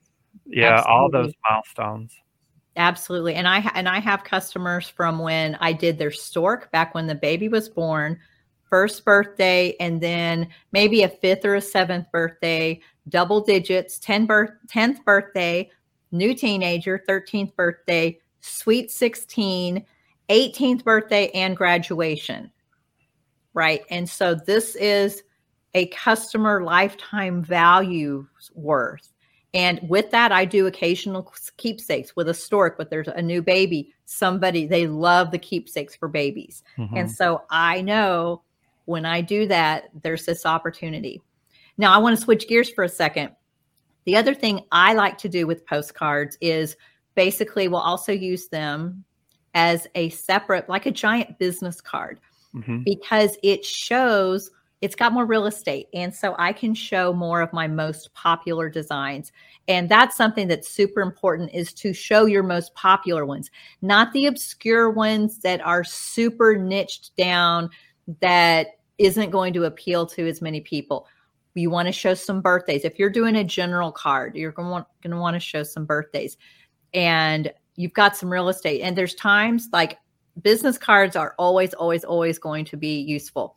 yeah, 0.46 0.78
Absolutely. 0.78 0.92
all 0.92 1.10
those 1.10 1.32
milestones. 1.48 2.12
Absolutely. 2.76 3.34
And 3.34 3.48
I 3.48 3.70
and 3.74 3.88
I 3.88 4.00
have 4.00 4.24
customers 4.24 4.88
from 4.88 5.18
when 5.18 5.56
I 5.56 5.72
did 5.72 5.98
their 5.98 6.12
stork 6.12 6.70
back 6.72 6.94
when 6.94 7.06
the 7.06 7.14
baby 7.14 7.48
was 7.48 7.68
born, 7.68 8.18
first 8.68 9.04
birthday 9.04 9.74
and 9.80 10.00
then 10.00 10.48
maybe 10.72 11.02
a 11.02 11.08
fifth 11.08 11.44
or 11.44 11.56
a 11.56 11.60
seventh 11.60 12.10
birthday, 12.12 12.80
double 13.08 13.40
digits, 13.40 13.98
10 13.98 14.26
birth 14.26 14.50
10th 14.68 15.04
birthday, 15.04 15.68
new 16.12 16.32
teenager, 16.32 17.02
13th 17.08 17.54
birthday, 17.56 18.18
sweet 18.40 18.90
16, 18.90 19.84
18th 20.28 20.84
birthday 20.84 21.30
and 21.30 21.56
graduation. 21.56 22.50
Right? 23.52 23.82
And 23.90 24.08
so 24.08 24.34
this 24.34 24.76
is 24.76 25.22
a 25.74 25.86
customer 25.88 26.62
lifetime 26.62 27.42
value 27.42 28.26
worth 28.54 29.10
and 29.52 29.80
with 29.88 30.10
that, 30.12 30.30
I 30.30 30.44
do 30.44 30.66
occasional 30.66 31.32
keepsakes 31.56 32.14
with 32.14 32.28
a 32.28 32.34
stork, 32.34 32.78
but 32.78 32.88
there's 32.88 33.08
a 33.08 33.22
new 33.22 33.42
baby. 33.42 33.92
Somebody, 34.04 34.66
they 34.66 34.86
love 34.86 35.32
the 35.32 35.38
keepsakes 35.38 35.96
for 35.96 36.08
babies. 36.08 36.62
Mm-hmm. 36.78 36.96
And 36.96 37.10
so 37.10 37.42
I 37.50 37.80
know 37.80 38.42
when 38.84 39.04
I 39.04 39.20
do 39.20 39.48
that, 39.48 39.90
there's 40.02 40.24
this 40.24 40.46
opportunity. 40.46 41.20
Now, 41.78 41.92
I 41.92 41.98
want 41.98 42.16
to 42.16 42.22
switch 42.22 42.46
gears 42.46 42.70
for 42.70 42.84
a 42.84 42.88
second. 42.88 43.30
The 44.04 44.16
other 44.16 44.34
thing 44.34 44.64
I 44.70 44.94
like 44.94 45.18
to 45.18 45.28
do 45.28 45.46
with 45.46 45.66
postcards 45.66 46.38
is 46.40 46.76
basically 47.20 47.68
we'll 47.68 47.80
also 47.80 48.12
use 48.12 48.48
them 48.48 49.04
as 49.52 49.86
a 49.94 50.08
separate, 50.08 50.70
like 50.70 50.86
a 50.86 50.90
giant 50.90 51.38
business 51.38 51.78
card, 51.78 52.18
mm-hmm. 52.54 52.78
because 52.82 53.36
it 53.42 53.62
shows 53.62 54.50
it's 54.80 54.96
got 54.96 55.12
more 55.12 55.26
real 55.26 55.44
estate. 55.44 55.88
And 55.92 56.14
so 56.14 56.34
I 56.38 56.54
can 56.54 56.72
show 56.72 57.12
more 57.12 57.42
of 57.42 57.52
my 57.52 57.68
most 57.68 58.14
popular 58.14 58.70
designs. 58.70 59.32
And 59.68 59.86
that's 59.86 60.16
something 60.16 60.48
that's 60.48 60.70
super 60.70 61.02
important 61.02 61.50
is 61.52 61.74
to 61.74 61.92
show 61.92 62.24
your 62.24 62.42
most 62.42 62.74
popular 62.74 63.26
ones, 63.26 63.50
not 63.82 64.14
the 64.14 64.24
obscure 64.24 64.88
ones 64.88 65.40
that 65.40 65.60
are 65.60 65.84
super 65.84 66.56
niched 66.56 67.14
down 67.18 67.68
that 68.22 68.78
isn't 68.96 69.28
going 69.28 69.52
to 69.52 69.64
appeal 69.64 70.06
to 70.06 70.26
as 70.26 70.40
many 70.40 70.62
people. 70.62 71.06
You 71.52 71.68
want 71.68 71.86
to 71.86 71.92
show 71.92 72.14
some 72.14 72.40
birthdays. 72.40 72.86
If 72.86 72.98
you're 72.98 73.10
doing 73.10 73.36
a 73.36 73.44
general 73.44 73.92
card, 73.92 74.36
you're 74.36 74.52
going 74.52 74.68
to 74.68 74.72
want, 74.72 74.86
going 75.02 75.10
to 75.10 75.20
want 75.20 75.34
to 75.34 75.40
show 75.40 75.62
some 75.64 75.84
birthdays. 75.84 76.38
And 76.94 77.52
you've 77.76 77.92
got 77.92 78.16
some 78.16 78.30
real 78.30 78.48
estate. 78.48 78.82
And 78.82 78.96
there's 78.96 79.14
times 79.14 79.68
like 79.72 79.98
business 80.42 80.78
cards 80.78 81.16
are 81.16 81.34
always, 81.38 81.74
always, 81.74 82.04
always 82.04 82.38
going 82.38 82.64
to 82.66 82.76
be 82.76 83.00
useful 83.00 83.56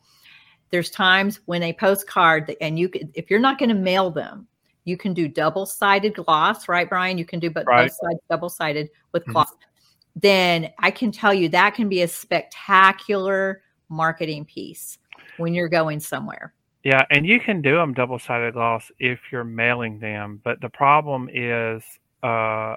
there's 0.74 0.90
times 0.90 1.38
when 1.44 1.62
a 1.62 1.72
postcard 1.72 2.56
and 2.60 2.80
you 2.80 2.88
could, 2.88 3.08
if 3.14 3.30
you're 3.30 3.38
not 3.38 3.58
going 3.60 3.68
to 3.68 3.76
mail 3.76 4.10
them, 4.10 4.48
you 4.84 4.96
can 4.96 5.14
do 5.14 5.28
double 5.28 5.66
sided 5.66 6.16
gloss, 6.16 6.66
right, 6.66 6.88
Brian? 6.88 7.16
You 7.16 7.24
can 7.24 7.38
do 7.38 7.48
but 7.48 7.64
right. 7.64 7.84
both 7.84 7.92
sides 7.92 8.20
double 8.28 8.48
sided 8.48 8.90
with 9.12 9.22
mm-hmm. 9.22 9.34
gloss. 9.34 9.50
Mm-hmm. 9.50 10.20
Then 10.20 10.70
I 10.80 10.90
can 10.90 11.12
tell 11.12 11.32
you 11.32 11.48
that 11.50 11.76
can 11.76 11.88
be 11.88 12.02
a 12.02 12.08
spectacular 12.08 13.62
marketing 13.88 14.46
piece 14.46 14.98
when 15.36 15.54
you're 15.54 15.68
going 15.68 16.00
somewhere. 16.00 16.52
Yeah, 16.82 17.04
and 17.12 17.24
you 17.24 17.38
can 17.38 17.62
do 17.62 17.76
them 17.76 17.94
double 17.94 18.18
sided 18.18 18.54
gloss 18.54 18.90
if 18.98 19.20
you're 19.30 19.44
mailing 19.44 20.00
them, 20.00 20.40
but 20.42 20.60
the 20.60 20.68
problem 20.68 21.30
is 21.32 21.84
uh, 22.24 22.76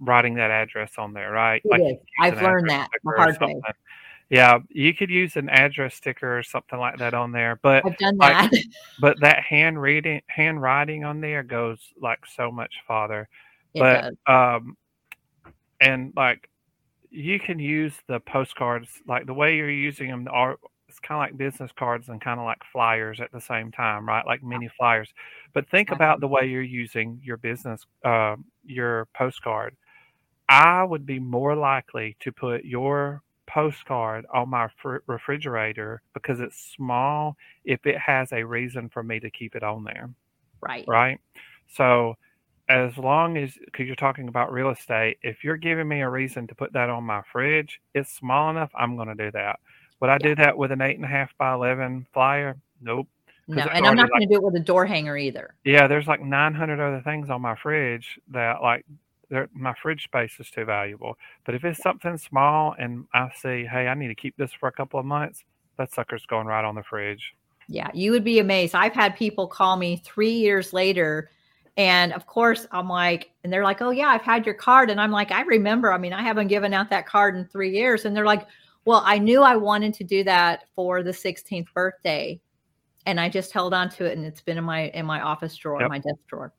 writing 0.00 0.34
that 0.34 0.50
address 0.50 0.92
on 0.98 1.12
there, 1.12 1.30
right? 1.30 1.62
It 1.64 1.70
like 1.70 2.00
I've 2.20 2.42
learned 2.42 2.70
that 2.70 2.88
the 3.04 3.12
hard 3.16 3.40
way. 3.40 3.60
Yeah, 4.28 4.60
you 4.68 4.94
could 4.94 5.10
use 5.10 5.36
an 5.36 5.48
address 5.48 5.96
sticker 5.96 6.38
or 6.38 6.44
something 6.44 6.78
like 6.78 6.98
that 6.98 7.14
on 7.14 7.32
there, 7.32 7.58
but 7.62 7.84
I've 7.84 7.98
done 7.98 8.16
that. 8.18 8.52
Like, 8.52 8.64
but 9.00 9.20
that 9.20 9.42
hand 9.42 9.80
reading, 9.80 10.22
handwriting 10.28 11.04
on 11.04 11.20
there 11.20 11.42
goes 11.42 11.80
like 12.00 12.20
so 12.26 12.52
much 12.52 12.72
farther. 12.86 13.28
It 13.74 13.80
but 13.80 14.14
does. 14.26 14.60
um, 14.60 14.76
and 15.80 16.12
like 16.16 16.48
you 17.10 17.40
can 17.40 17.58
use 17.58 17.94
the 18.06 18.20
postcards 18.20 18.88
like 19.08 19.26
the 19.26 19.34
way 19.34 19.56
you're 19.56 19.68
using 19.68 20.08
them 20.08 20.28
are 20.30 20.58
it's 20.90 20.98
kind 20.98 21.22
of 21.22 21.30
like 21.30 21.38
business 21.38 21.70
cards 21.76 22.08
and 22.08 22.20
kind 22.20 22.40
of 22.40 22.44
like 22.44 22.58
flyers 22.72 23.20
at 23.20 23.30
the 23.30 23.40
same 23.40 23.70
time, 23.70 24.06
right? 24.06 24.26
Like 24.26 24.42
mini 24.42 24.68
flyers. 24.76 25.08
But 25.54 25.68
think 25.70 25.92
about 25.92 26.20
the 26.20 26.26
way 26.26 26.46
you're 26.46 26.62
using 26.62 27.20
your 27.22 27.36
business, 27.36 27.86
uh, 28.04 28.34
your 28.66 29.06
postcard. 29.14 29.76
I 30.50 30.82
would 30.82 31.06
be 31.06 31.20
more 31.20 31.54
likely 31.54 32.16
to 32.20 32.32
put 32.32 32.64
your 32.64 33.22
postcard 33.46 34.26
on 34.34 34.50
my 34.50 34.68
fr- 34.82 34.98
refrigerator 35.06 36.02
because 36.12 36.40
it's 36.40 36.72
small 36.76 37.36
if 37.64 37.86
it 37.86 37.96
has 37.98 38.32
a 38.32 38.42
reason 38.42 38.88
for 38.88 39.04
me 39.04 39.20
to 39.20 39.30
keep 39.30 39.54
it 39.54 39.62
on 39.62 39.84
there. 39.84 40.10
Right. 40.60 40.84
Right. 40.88 41.20
So 41.68 42.16
as 42.68 42.98
long 42.98 43.36
as 43.36 43.52
because 43.64 43.86
you're 43.86 43.94
talking 43.94 44.26
about 44.26 44.52
real 44.52 44.70
estate, 44.70 45.18
if 45.22 45.44
you're 45.44 45.56
giving 45.56 45.86
me 45.86 46.00
a 46.00 46.08
reason 46.08 46.48
to 46.48 46.54
put 46.56 46.72
that 46.72 46.90
on 46.90 47.04
my 47.04 47.22
fridge, 47.32 47.80
it's 47.94 48.12
small 48.12 48.50
enough. 48.50 48.70
I'm 48.74 48.96
going 48.96 49.08
to 49.08 49.14
do 49.14 49.30
that. 49.30 49.60
Would 50.00 50.10
I 50.10 50.14
yeah. 50.14 50.28
do 50.28 50.34
that 50.34 50.58
with 50.58 50.72
an 50.72 50.80
eight 50.80 50.96
and 50.96 51.04
a 51.04 51.08
half 51.08 51.30
by 51.38 51.52
eleven 51.52 52.06
flyer? 52.12 52.56
Nope. 52.80 53.06
No, 53.46 53.62
and 53.62 53.86
I'm 53.86 53.96
not 53.96 54.10
going 54.10 54.22
to 54.22 54.26
do 54.26 54.34
it 54.34 54.42
with 54.42 54.54
a 54.54 54.64
door 54.64 54.86
hanger 54.86 55.16
either. 55.16 55.54
Yeah, 55.64 55.88
there's 55.88 56.06
like 56.06 56.22
900 56.22 56.78
other 56.78 57.02
things 57.02 57.30
on 57.30 57.42
my 57.42 57.56
fridge 57.56 58.20
that 58.28 58.62
like 58.62 58.86
my 59.54 59.74
fridge 59.80 60.04
space 60.04 60.32
is 60.38 60.50
too 60.50 60.64
valuable. 60.64 61.16
But 61.44 61.54
if 61.54 61.64
it's 61.64 61.82
something 61.82 62.16
small 62.16 62.74
and 62.78 63.06
I 63.14 63.30
see, 63.36 63.64
hey, 63.64 63.88
I 63.88 63.94
need 63.94 64.08
to 64.08 64.14
keep 64.14 64.36
this 64.36 64.52
for 64.52 64.68
a 64.68 64.72
couple 64.72 64.98
of 64.98 65.06
months, 65.06 65.44
that 65.78 65.92
sucker's 65.92 66.26
going 66.26 66.46
right 66.46 66.64
on 66.64 66.74
the 66.74 66.82
fridge. 66.82 67.34
Yeah, 67.68 67.88
you 67.94 68.10
would 68.10 68.24
be 68.24 68.40
amazed. 68.40 68.74
I've 68.74 68.92
had 68.92 69.16
people 69.16 69.46
call 69.46 69.76
me 69.76 70.02
three 70.04 70.32
years 70.32 70.72
later 70.72 71.30
and 71.76 72.12
of 72.12 72.26
course, 72.26 72.66
I'm 72.72 72.88
like, 72.88 73.30
and 73.42 73.52
they're 73.52 73.64
like, 73.64 73.80
oh, 73.80 73.90
yeah, 73.90 74.08
I've 74.08 74.22
had 74.22 74.44
your 74.44 74.54
card. 74.54 74.90
And 74.90 75.00
I'm 75.00 75.10
like, 75.10 75.30
I 75.30 75.42
remember. 75.42 75.92
I 75.92 75.98
mean, 75.98 76.12
I 76.12 76.22
haven't 76.22 76.48
given 76.48 76.74
out 76.74 76.90
that 76.90 77.06
card 77.06 77.36
in 77.36 77.46
three 77.46 77.70
years. 77.70 78.04
And 78.04 78.14
they're 78.14 78.26
like, 78.26 78.46
well, 78.84 79.02
I 79.04 79.18
knew 79.18 79.42
I 79.42 79.56
wanted 79.56 79.94
to 79.94 80.04
do 80.04 80.24
that 80.24 80.64
for 80.74 81.02
the 81.02 81.10
16th 81.10 81.72
birthday. 81.72 82.40
And 83.06 83.18
I 83.18 83.28
just 83.28 83.52
held 83.52 83.72
on 83.72 83.88
to 83.90 84.04
it 84.04 84.16
and 84.18 84.26
it's 84.26 84.42
been 84.42 84.58
in 84.58 84.64
my 84.64 84.88
in 84.88 85.06
my 85.06 85.22
office 85.22 85.56
drawer, 85.56 85.80
yep. 85.80 85.88
my 85.88 85.98
desk 85.98 86.18
drawer. 86.28 86.52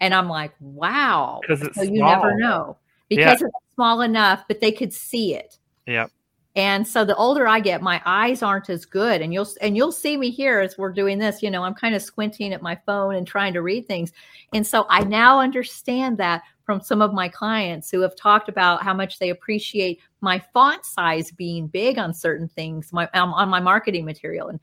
And 0.00 0.14
I'm 0.14 0.28
like, 0.28 0.52
wow. 0.60 1.40
Because 1.42 1.74
so 1.74 1.82
you 1.82 2.02
never 2.02 2.36
know. 2.36 2.76
Because 3.08 3.40
yeah. 3.40 3.46
it's 3.46 3.74
small 3.74 4.00
enough, 4.02 4.44
but 4.48 4.60
they 4.60 4.72
could 4.72 4.92
see 4.92 5.34
it. 5.34 5.58
Yep. 5.86 6.10
And 6.58 6.86
so 6.86 7.04
the 7.04 7.14
older 7.14 7.46
I 7.46 7.60
get, 7.60 7.82
my 7.82 8.02
eyes 8.04 8.42
aren't 8.42 8.68
as 8.68 8.84
good. 8.84 9.22
And 9.22 9.32
you'll 9.32 9.48
and 9.60 9.76
you'll 9.76 9.92
see 9.92 10.16
me 10.16 10.30
here 10.30 10.60
as 10.60 10.76
we're 10.76 10.92
doing 10.92 11.18
this. 11.18 11.42
You 11.42 11.50
know, 11.50 11.62
I'm 11.62 11.74
kind 11.74 11.94
of 11.94 12.02
squinting 12.02 12.52
at 12.52 12.62
my 12.62 12.76
phone 12.84 13.14
and 13.14 13.26
trying 13.26 13.52
to 13.54 13.62
read 13.62 13.86
things. 13.86 14.12
And 14.52 14.66
so 14.66 14.84
I 14.88 15.04
now 15.04 15.38
understand 15.38 16.18
that 16.18 16.42
from 16.64 16.80
some 16.80 17.00
of 17.00 17.14
my 17.14 17.28
clients 17.28 17.90
who 17.90 18.00
have 18.00 18.16
talked 18.16 18.48
about 18.48 18.82
how 18.82 18.92
much 18.92 19.18
they 19.18 19.30
appreciate 19.30 20.00
my 20.20 20.42
font 20.52 20.84
size 20.84 21.30
being 21.30 21.68
big 21.68 21.96
on 21.96 22.12
certain 22.12 22.48
things, 22.48 22.92
my 22.92 23.08
um, 23.14 23.32
on 23.34 23.48
my 23.48 23.60
marketing 23.60 24.04
material. 24.04 24.48
And 24.48 24.58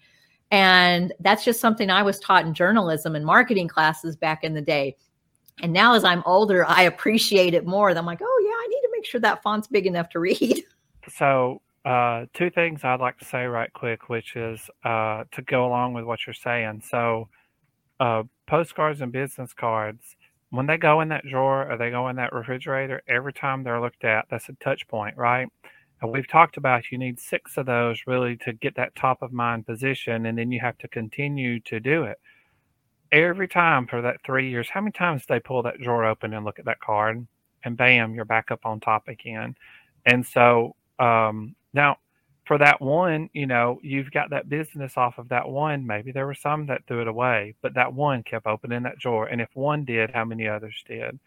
and 0.51 1.13
that's 1.21 1.45
just 1.45 1.61
something 1.61 1.89
I 1.89 2.03
was 2.03 2.19
taught 2.19 2.45
in 2.45 2.53
journalism 2.53 3.15
and 3.15 3.25
marketing 3.25 3.67
classes 3.67 4.15
back 4.15 4.43
in 4.43 4.53
the 4.53 4.61
day. 4.61 4.97
And 5.61 5.71
now 5.71 5.93
as 5.93 6.03
I'm 6.03 6.21
older, 6.25 6.65
I 6.65 6.83
appreciate 6.83 7.53
it 7.53 7.65
more. 7.65 7.89
I'm 7.89 8.05
like, 8.05 8.21
oh 8.21 8.41
yeah, 8.43 8.51
I 8.51 8.67
need 8.67 8.81
to 8.81 8.89
make 8.91 9.05
sure 9.05 9.21
that 9.21 9.41
font's 9.41 9.67
big 9.67 9.85
enough 9.85 10.09
to 10.09 10.19
read. 10.19 10.63
So 11.09 11.61
uh, 11.85 12.25
two 12.33 12.49
things 12.49 12.83
I'd 12.83 12.99
like 12.99 13.19
to 13.19 13.25
say 13.25 13.45
right 13.45 13.71
quick, 13.71 14.09
which 14.09 14.35
is 14.35 14.69
uh, 14.83 15.23
to 15.31 15.41
go 15.43 15.67
along 15.67 15.93
with 15.93 16.03
what 16.03 16.25
you're 16.25 16.33
saying. 16.33 16.81
So, 16.89 17.29
uh, 17.99 18.23
postcards 18.47 19.01
and 19.01 19.11
business 19.11 19.53
cards, 19.53 20.15
when 20.49 20.65
they 20.65 20.77
go 20.77 21.01
in 21.01 21.09
that 21.09 21.25
drawer 21.25 21.71
or 21.71 21.77
they 21.77 21.91
go 21.91 22.07
in 22.09 22.15
that 22.15 22.33
refrigerator, 22.33 23.03
every 23.07 23.33
time 23.33 23.63
they're 23.63 23.79
looked 23.79 24.03
at, 24.03 24.25
that's 24.29 24.49
a 24.49 24.53
touch 24.53 24.87
point, 24.87 25.15
right? 25.15 25.47
And 26.01 26.11
we've 26.11 26.27
talked 26.27 26.57
about 26.57 26.91
you 26.91 26.97
need 26.97 27.19
six 27.19 27.55
of 27.55 27.67
those 27.67 28.01
really 28.07 28.35
to 28.37 28.53
get 28.53 28.75
that 28.75 28.95
top 28.95 29.21
of 29.21 29.31
mind 29.31 29.67
position, 29.67 30.25
and 30.25 30.37
then 30.37 30.51
you 30.51 30.59
have 30.59 30.77
to 30.79 30.87
continue 30.87 31.59
to 31.61 31.79
do 31.79 32.03
it. 32.03 32.17
Every 33.15 33.47
time 33.47 33.87
for 33.87 34.01
that 34.01 34.17
three 34.25 34.49
years, 34.49 34.69
how 34.69 34.81
many 34.81 34.91
times 34.91 35.25
they 35.25 35.39
pull 35.39 35.63
that 35.63 35.79
drawer 35.79 36.03
open 36.03 36.33
and 36.33 36.43
look 36.43 36.59
at 36.59 36.65
that 36.65 36.81
card, 36.81 37.25
and 37.63 37.77
bam, 37.77 38.13
you're 38.13 38.25
back 38.25 38.51
up 38.51 38.65
on 38.65 38.81
top 38.81 39.07
again. 39.07 39.55
And 40.05 40.25
so, 40.25 40.75
um, 40.99 41.55
now, 41.73 41.95
for 42.43 42.57
that 42.57 42.81
one, 42.81 43.29
you 43.31 43.47
know, 43.47 43.79
you've 43.81 44.11
got 44.11 44.31
that 44.31 44.49
business 44.49 44.97
off 44.97 45.17
of 45.17 45.29
that 45.29 45.47
one. 45.47 45.87
Maybe 45.87 46.11
there 46.11 46.25
were 46.25 46.35
some 46.35 46.65
that 46.65 46.85
threw 46.87 47.03
it 47.03 47.07
away, 47.07 47.55
but 47.61 47.73
that 47.75 47.93
one 47.93 48.21
kept 48.21 48.47
opening 48.47 48.83
that 48.83 48.99
drawer. 48.99 49.27
And 49.27 49.39
if 49.39 49.49
one 49.53 49.85
did, 49.85 50.11
how 50.11 50.25
many 50.25 50.45
others 50.49 50.83
did? 50.85 51.17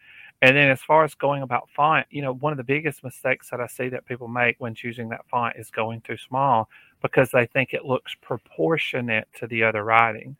And 0.43 0.55
then 0.55 0.69
as 0.69 0.83
far 0.83 1.03
as 1.03 1.15
going 1.15 1.41
about 1.41 1.69
font, 1.75 2.05
you 2.11 2.21
know, 2.21 2.35
one 2.35 2.53
of 2.53 2.57
the 2.57 2.63
biggest 2.63 3.03
mistakes 3.03 3.49
that 3.49 3.59
I 3.59 3.65
see 3.67 3.89
that 3.89 4.05
people 4.05 4.27
make 4.27 4.57
when 4.59 4.75
choosing 4.75 5.09
that 5.09 5.27
font 5.27 5.55
is 5.57 5.71
going 5.71 6.01
too 6.01 6.17
small 6.17 6.69
because 7.01 7.31
they 7.31 7.47
think 7.47 7.73
it 7.73 7.83
looks 7.83 8.15
proportionate 8.21 9.27
to 9.39 9.47
the 9.47 9.63
other 9.63 9.83
writing. 9.83 10.37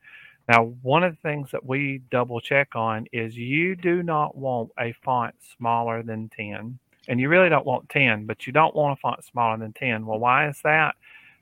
Now, 0.48 0.74
one 0.82 1.04
of 1.04 1.12
the 1.12 1.28
things 1.28 1.50
that 1.52 1.64
we 1.64 2.02
double 2.10 2.40
check 2.40 2.74
on 2.74 3.06
is 3.12 3.36
you 3.36 3.76
do 3.76 4.02
not 4.02 4.36
want 4.36 4.70
a 4.78 4.92
font 5.04 5.34
smaller 5.56 6.02
than 6.02 6.28
10 6.28 6.78
and 7.08 7.20
you 7.20 7.28
really 7.28 7.48
don't 7.48 7.66
want 7.66 7.88
10, 7.88 8.26
but 8.26 8.46
you 8.46 8.52
don't 8.52 8.74
want 8.74 8.98
a 8.98 9.00
font 9.00 9.24
smaller 9.24 9.58
than 9.58 9.72
10. 9.72 10.06
Well, 10.06 10.18
why 10.18 10.48
is 10.48 10.60
that? 10.62 10.94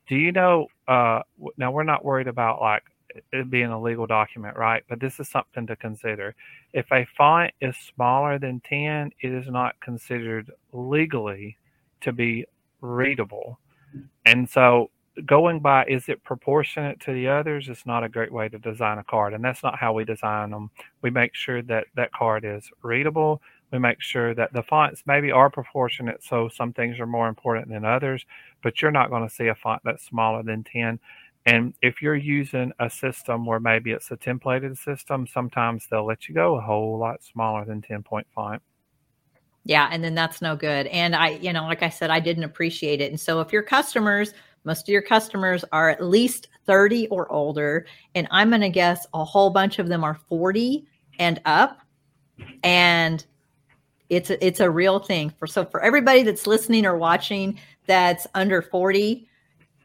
Do 0.08 0.16
you 0.16 0.32
know? 0.32 0.68
Uh, 0.86 1.20
now, 1.56 1.70
we're 1.70 1.84
not 1.84 2.04
worried 2.04 2.28
about 2.28 2.60
like 2.60 2.84
it 3.32 3.50
being 3.50 3.66
a 3.66 3.80
legal 3.80 4.06
document, 4.06 4.56
right? 4.56 4.82
But 4.88 5.00
this 5.00 5.20
is 5.20 5.28
something 5.28 5.66
to 5.66 5.76
consider. 5.76 6.34
If 6.72 6.90
a 6.92 7.06
font 7.16 7.52
is 7.60 7.76
smaller 7.76 8.38
than 8.38 8.60
10, 8.60 9.12
it 9.20 9.32
is 9.32 9.48
not 9.48 9.78
considered 9.80 10.50
legally 10.72 11.58
to 12.02 12.12
be 12.12 12.46
readable. 12.80 13.58
And 14.24 14.48
so 14.48 14.90
going 15.26 15.60
by 15.60 15.84
is 15.86 16.08
it 16.08 16.22
proportionate 16.24 17.00
to 17.00 17.12
the 17.12 17.28
others? 17.28 17.68
Is 17.68 17.84
not 17.86 18.04
a 18.04 18.08
great 18.08 18.32
way 18.32 18.48
to 18.48 18.58
design 18.58 18.98
a 18.98 19.04
card 19.04 19.34
and 19.34 19.44
that's 19.44 19.62
not 19.62 19.78
how 19.78 19.92
we 19.92 20.04
design 20.04 20.50
them 20.50 20.70
we 21.02 21.10
make 21.10 21.34
sure 21.34 21.62
that 21.62 21.86
that 21.96 22.12
card 22.12 22.44
is 22.44 22.70
readable. 22.82 23.42
We 23.70 23.78
make 23.78 24.00
sure 24.00 24.34
that 24.34 24.52
the 24.52 24.62
fonts 24.62 25.02
maybe 25.06 25.30
are 25.30 25.50
proportionate 25.50 26.22
so 26.22 26.48
some 26.48 26.72
things 26.72 26.98
are 27.00 27.06
more 27.06 27.28
important 27.28 27.68
than 27.68 27.84
others 27.84 28.24
but 28.62 28.80
you're 28.80 28.90
not 28.90 29.10
going 29.10 29.28
to 29.28 29.34
see 29.34 29.48
a 29.48 29.54
font 29.54 29.82
that's 29.84 30.04
smaller 30.04 30.42
than 30.42 30.64
10 30.64 30.98
and 31.46 31.74
if 31.82 32.02
you're 32.02 32.16
using 32.16 32.72
a 32.78 32.90
system 32.90 33.46
where 33.46 33.60
maybe 33.60 33.90
it's 33.92 34.10
a 34.10 34.16
templated 34.16 34.76
system 34.78 35.26
sometimes 35.26 35.86
they'll 35.90 36.06
let 36.06 36.28
you 36.28 36.34
go 36.34 36.56
a 36.56 36.60
whole 36.60 36.98
lot 36.98 37.22
smaller 37.22 37.64
than 37.64 37.82
10 37.82 38.02
point 38.02 38.26
font. 38.34 38.62
Yeah 39.64 39.88
and 39.92 40.02
then 40.02 40.14
that's 40.14 40.40
no 40.40 40.56
good. 40.56 40.86
And 40.86 41.14
i 41.14 41.30
you 41.30 41.52
know 41.52 41.64
like 41.64 41.82
i 41.82 41.90
said 41.90 42.10
i 42.10 42.20
didn't 42.20 42.44
appreciate 42.44 43.00
it. 43.00 43.10
And 43.10 43.20
so 43.20 43.40
if 43.40 43.52
your 43.52 43.62
customers 43.62 44.32
most 44.68 44.82
of 44.82 44.92
your 44.92 45.02
customers 45.02 45.64
are 45.72 45.88
at 45.90 46.04
least 46.04 46.48
30 46.66 47.08
or 47.08 47.30
older 47.32 47.86
and 48.14 48.28
i'm 48.30 48.50
going 48.50 48.60
to 48.60 48.68
guess 48.68 49.06
a 49.14 49.24
whole 49.24 49.50
bunch 49.50 49.80
of 49.80 49.88
them 49.88 50.04
are 50.04 50.20
40 50.28 50.86
and 51.18 51.40
up 51.44 51.80
and 52.62 53.26
it's 54.08 54.30
a, 54.30 54.46
it's 54.46 54.60
a 54.60 54.70
real 54.70 55.00
thing 55.00 55.30
for 55.38 55.46
so 55.46 55.64
for 55.64 55.82
everybody 55.82 56.22
that's 56.22 56.46
listening 56.46 56.86
or 56.86 56.96
watching 56.96 57.58
that's 57.88 58.26
under 58.34 58.62
40, 58.62 59.26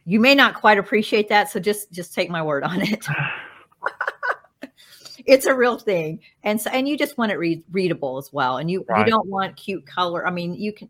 you 0.05 0.19
may 0.19 0.35
not 0.35 0.53
quite 0.53 0.77
appreciate 0.77 1.29
that. 1.29 1.49
So 1.49 1.59
just 1.59 1.91
just 1.91 2.13
take 2.13 2.29
my 2.29 2.43
word 2.43 2.63
on 2.63 2.81
it. 2.81 3.07
it's 5.25 5.47
a 5.47 5.55
real 5.55 5.79
thing, 5.79 6.19
and 6.43 6.61
so 6.61 6.69
and 6.69 6.87
you 6.87 6.95
just 6.95 7.17
want 7.17 7.31
it 7.31 7.39
read, 7.39 7.63
readable 7.71 8.19
as 8.19 8.31
well, 8.31 8.57
and 8.57 8.69
you 8.69 8.85
right. 8.87 8.99
you 8.99 9.11
don't 9.11 9.27
want 9.27 9.55
cute 9.55 9.87
color. 9.87 10.27
I 10.27 10.31
mean, 10.31 10.53
you 10.53 10.73
can, 10.73 10.89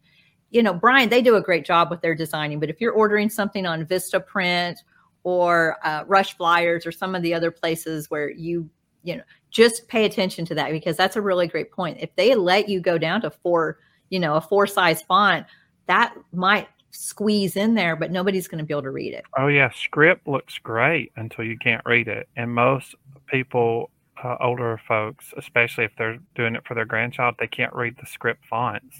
you 0.53 0.61
know, 0.61 0.73
Brian 0.73 1.09
they 1.09 1.21
do 1.21 1.35
a 1.35 1.41
great 1.41 1.65
job 1.65 1.89
with 1.89 2.01
their 2.01 2.15
designing, 2.15 2.59
but 2.59 2.69
if 2.69 2.79
you're 2.79 2.93
ordering 2.93 3.27
something 3.27 3.65
on 3.65 3.85
Vistaprint 3.85 4.77
or 5.23 5.77
uh, 5.83 6.03
Rush 6.05 6.37
Flyers 6.37 6.85
or 6.85 6.91
some 6.91 7.15
of 7.15 7.23
the 7.23 7.33
other 7.33 7.51
places 7.51 8.09
where 8.09 8.29
you 8.29 8.69
you 9.03 9.17
know 9.17 9.23
just 9.49 9.87
pay 9.87 10.05
attention 10.05 10.45
to 10.45 10.55
that 10.55 10.71
because 10.71 10.95
that's 10.95 11.15
a 11.15 11.21
really 11.21 11.47
great 11.47 11.71
point. 11.71 11.97
If 11.99 12.15
they 12.15 12.35
let 12.35 12.69
you 12.69 12.79
go 12.79 12.97
down 12.97 13.21
to 13.21 13.31
four, 13.31 13.79
you 14.09 14.19
know, 14.19 14.35
a 14.35 14.41
four 14.41 14.67
size 14.67 15.01
font, 15.01 15.45
that 15.87 16.13
might 16.31 16.67
squeeze 16.91 17.55
in 17.55 17.73
there, 17.73 17.95
but 17.95 18.11
nobody's 18.11 18.47
going 18.47 18.59
to 18.59 18.63
be 18.63 18.73
able 18.73 18.83
to 18.83 18.91
read 18.91 19.13
it. 19.13 19.25
Oh 19.37 19.47
yeah, 19.47 19.71
script 19.71 20.27
looks 20.27 20.59
great 20.59 21.11
until 21.15 21.45
you 21.45 21.57
can't 21.57 21.83
read 21.85 22.07
it, 22.07 22.29
and 22.35 22.53
most 22.53 22.93
people, 23.25 23.89
uh, 24.23 24.35
older 24.39 24.79
folks, 24.87 25.33
especially 25.35 25.85
if 25.85 25.91
they're 25.97 26.19
doing 26.35 26.55
it 26.55 26.63
for 26.67 26.75
their 26.75 26.85
grandchild, 26.85 27.35
they 27.39 27.47
can't 27.47 27.73
read 27.73 27.95
the 27.99 28.05
script 28.05 28.45
fonts, 28.45 28.97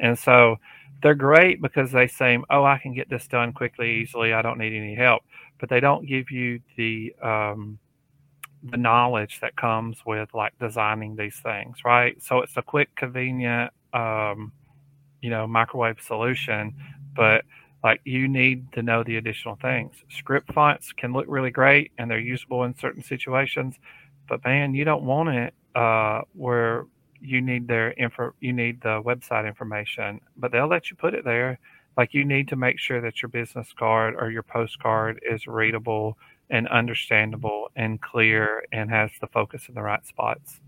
and 0.00 0.18
so 0.18 0.56
they're 1.02 1.14
great 1.14 1.60
because 1.60 1.92
they 1.92 2.06
say, 2.06 2.38
"Oh, 2.50 2.64
I 2.64 2.78
can 2.78 2.94
get 2.94 3.08
this 3.08 3.26
done 3.28 3.52
quickly, 3.52 3.96
easily. 3.96 4.32
I 4.32 4.42
don't 4.42 4.58
need 4.58 4.76
any 4.76 4.94
help," 4.94 5.22
but 5.58 5.68
they 5.68 5.80
don't 5.80 6.06
give 6.06 6.30
you 6.30 6.60
the 6.76 7.14
um, 7.22 7.78
the 8.70 8.76
knowledge 8.76 9.40
that 9.40 9.56
comes 9.56 9.98
with 10.04 10.32
like 10.34 10.58
designing 10.58 11.16
these 11.16 11.36
things, 11.40 11.84
right? 11.84 12.20
So 12.22 12.40
it's 12.40 12.56
a 12.56 12.62
quick, 12.62 12.94
convenient, 12.96 13.72
um, 13.92 14.52
you 15.22 15.30
know, 15.30 15.46
microwave 15.46 16.00
solution, 16.00 16.74
but 17.14 17.44
like 17.84 18.00
you 18.04 18.28
need 18.28 18.72
to 18.72 18.82
know 18.82 19.04
the 19.04 19.16
additional 19.16 19.56
things. 19.56 19.94
Script 20.10 20.52
fonts 20.52 20.92
can 20.92 21.12
look 21.12 21.26
really 21.28 21.50
great 21.50 21.92
and 21.98 22.10
they're 22.10 22.18
usable 22.18 22.64
in 22.64 22.76
certain 22.76 23.02
situations, 23.02 23.76
but 24.28 24.44
man, 24.44 24.74
you 24.74 24.84
don't 24.84 25.04
want 25.04 25.28
it 25.28 25.54
uh, 25.74 26.22
where 26.32 26.86
you 27.20 27.40
need 27.40 27.68
their 27.68 27.92
info, 27.92 28.32
you 28.40 28.52
need 28.52 28.80
the 28.80 29.02
website 29.02 29.46
information, 29.46 30.20
but 30.36 30.52
they'll 30.52 30.68
let 30.68 30.90
you 30.90 30.96
put 30.96 31.14
it 31.14 31.24
there. 31.24 31.58
Like 31.96 32.12
you 32.12 32.24
need 32.24 32.48
to 32.48 32.56
make 32.56 32.78
sure 32.78 33.00
that 33.00 33.22
your 33.22 33.28
business 33.30 33.72
card 33.78 34.14
or 34.18 34.30
your 34.30 34.42
postcard 34.42 35.20
is 35.28 35.46
readable 35.46 36.18
and 36.50 36.68
understandable 36.68 37.70
and 37.76 38.00
clear 38.00 38.64
and 38.72 38.90
has 38.90 39.10
the 39.20 39.26
focus 39.26 39.68
in 39.68 39.74
the 39.74 39.82
right 39.82 40.04
spots. 40.06 40.60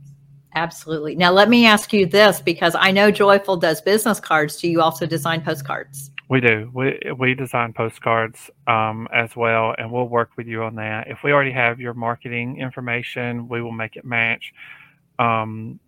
Absolutely. 0.55 1.15
Now, 1.15 1.31
let 1.31 1.49
me 1.49 1.67
ask 1.67 1.93
you 1.93 2.07
this 2.07 2.41
because 2.41 2.75
I 2.79 2.91
know 2.91 3.11
Joyful 3.11 3.59
does 3.59 3.81
business 3.81 4.19
cards. 4.19 4.57
Do 4.57 4.69
you 4.69 4.81
also 4.81 5.07
design 5.07 5.43
postcards? 5.43 6.11
We 6.31 6.41
do. 6.41 6.71
We 6.75 7.01
we 7.17 7.35
design 7.35 7.73
postcards 7.73 8.51
um, 8.67 9.09
as 9.15 9.35
well, 9.35 9.75
and 9.79 9.91
we'll 9.91 10.09
work 10.09 10.31
with 10.37 10.47
you 10.47 10.63
on 10.63 10.75
that. 10.75 11.09
If 11.09 11.23
we 11.25 11.33
already 11.33 11.53
have 11.53 11.81
your 11.81 11.95
marketing 11.95 12.59
information, 12.59 13.49
we 13.49 13.63
will 13.63 13.73
make 13.73 13.97
it 13.97 14.05
match. 14.05 14.53
Um, 15.19 15.81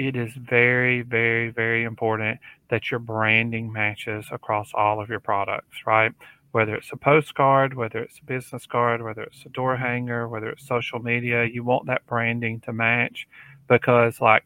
it 0.00 0.16
is 0.16 0.32
very, 0.32 1.02
very, 1.02 1.50
very 1.50 1.84
important 1.84 2.40
that 2.70 2.90
your 2.90 2.98
branding 2.98 3.70
matches 3.70 4.24
across 4.32 4.70
all 4.72 4.98
of 4.98 5.10
your 5.10 5.20
products, 5.20 5.86
right? 5.86 6.10
Whether 6.52 6.74
it's 6.74 6.90
a 6.90 6.96
postcard, 6.96 7.74
whether 7.74 7.98
it's 7.98 8.18
a 8.18 8.24
business 8.24 8.64
card, 8.64 9.02
whether 9.02 9.22
it's 9.24 9.44
a 9.44 9.50
door 9.50 9.74
mm-hmm. 9.74 9.84
hanger, 9.84 10.26
whether 10.26 10.48
it's 10.48 10.66
social 10.66 11.00
media, 11.00 11.44
you 11.44 11.64
want 11.64 11.84
that 11.86 12.06
branding 12.06 12.60
to 12.60 12.72
match 12.72 13.28
because, 13.68 14.22
like, 14.22 14.44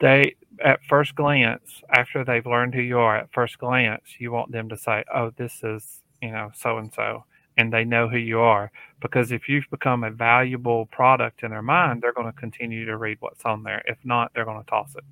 they 0.00 0.36
at 0.64 0.82
first 0.88 1.14
glance, 1.14 1.82
after 1.90 2.24
they've 2.24 2.46
learned 2.46 2.74
who 2.74 2.80
you 2.80 2.98
are, 2.98 3.18
at 3.18 3.30
first 3.30 3.58
glance, 3.58 4.04
you 4.18 4.32
want 4.32 4.52
them 4.52 4.70
to 4.70 4.76
say, 4.76 5.04
"Oh, 5.14 5.30
this 5.36 5.62
is 5.62 6.00
you 6.22 6.30
know 6.30 6.50
so 6.54 6.78
and 6.78 6.90
so," 6.94 7.24
and 7.56 7.72
they 7.72 7.84
know 7.84 8.08
who 8.08 8.18
you 8.18 8.40
are. 8.40 8.70
Because 9.00 9.32
if 9.32 9.48
you've 9.48 9.68
become 9.70 10.04
a 10.04 10.10
valuable 10.10 10.86
product 10.86 11.42
in 11.42 11.50
their 11.50 11.62
mind, 11.62 12.02
they're 12.02 12.12
going 12.12 12.26
to 12.26 12.38
continue 12.38 12.86
to 12.86 12.96
read 12.96 13.18
what's 13.20 13.44
on 13.44 13.62
there. 13.62 13.82
If 13.86 13.98
not, 14.04 14.32
they're 14.34 14.44
going 14.44 14.62
to 14.62 14.70
toss 14.70 14.94
it. 14.96 15.04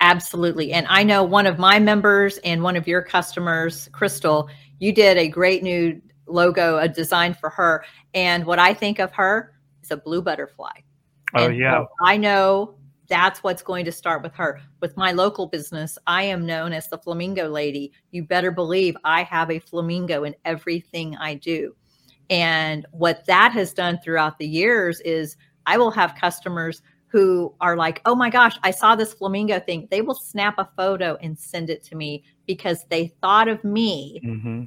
Absolutely. 0.00 0.72
And 0.72 0.86
I 0.88 1.02
know 1.04 1.22
one 1.22 1.46
of 1.46 1.58
my 1.58 1.78
members 1.78 2.38
and 2.38 2.62
one 2.62 2.76
of 2.76 2.88
your 2.88 3.02
customers, 3.02 3.88
Crystal, 3.92 4.48
you 4.78 4.92
did 4.92 5.18
a 5.18 5.28
great 5.28 5.62
new 5.62 6.00
logo, 6.26 6.78
a 6.78 6.88
design 6.88 7.34
for 7.34 7.50
her. 7.50 7.84
And 8.14 8.46
what 8.46 8.58
I 8.58 8.72
think 8.72 8.98
of 8.98 9.12
her 9.12 9.52
is 9.82 9.90
a 9.90 9.98
blue 9.98 10.22
butterfly. 10.22 10.72
Oh, 11.34 11.46
and 11.46 11.56
yeah. 11.56 11.80
So 11.80 11.88
I 12.02 12.16
know 12.16 12.76
that's 13.10 13.42
what's 13.42 13.60
going 13.60 13.84
to 13.84 13.92
start 13.92 14.22
with 14.22 14.32
her. 14.36 14.60
With 14.80 14.96
my 14.96 15.12
local 15.12 15.48
business, 15.48 15.98
I 16.06 16.22
am 16.22 16.46
known 16.46 16.72
as 16.72 16.88
the 16.88 16.96
flamingo 16.96 17.48
lady. 17.48 17.92
You 18.12 18.22
better 18.22 18.52
believe 18.52 18.96
I 19.04 19.24
have 19.24 19.50
a 19.50 19.58
flamingo 19.58 20.24
in 20.24 20.34
everything 20.46 21.16
I 21.16 21.34
do. 21.34 21.74
And 22.30 22.86
what 22.92 23.26
that 23.26 23.52
has 23.52 23.74
done 23.74 23.98
throughout 24.02 24.38
the 24.38 24.46
years 24.46 25.00
is 25.00 25.36
I 25.66 25.76
will 25.76 25.90
have 25.90 26.14
customers 26.14 26.80
who 27.08 27.52
are 27.60 27.76
like, 27.76 28.00
oh 28.06 28.14
my 28.14 28.30
gosh, 28.30 28.56
I 28.62 28.70
saw 28.70 28.94
this 28.94 29.12
flamingo 29.12 29.58
thing. 29.58 29.88
They 29.90 30.00
will 30.00 30.14
snap 30.14 30.54
a 30.58 30.70
photo 30.76 31.18
and 31.20 31.36
send 31.36 31.68
it 31.68 31.82
to 31.84 31.96
me 31.96 32.22
because 32.46 32.86
they 32.88 33.08
thought 33.20 33.48
of 33.48 33.62
me. 33.64 34.20
Mm-hmm. 34.24 34.64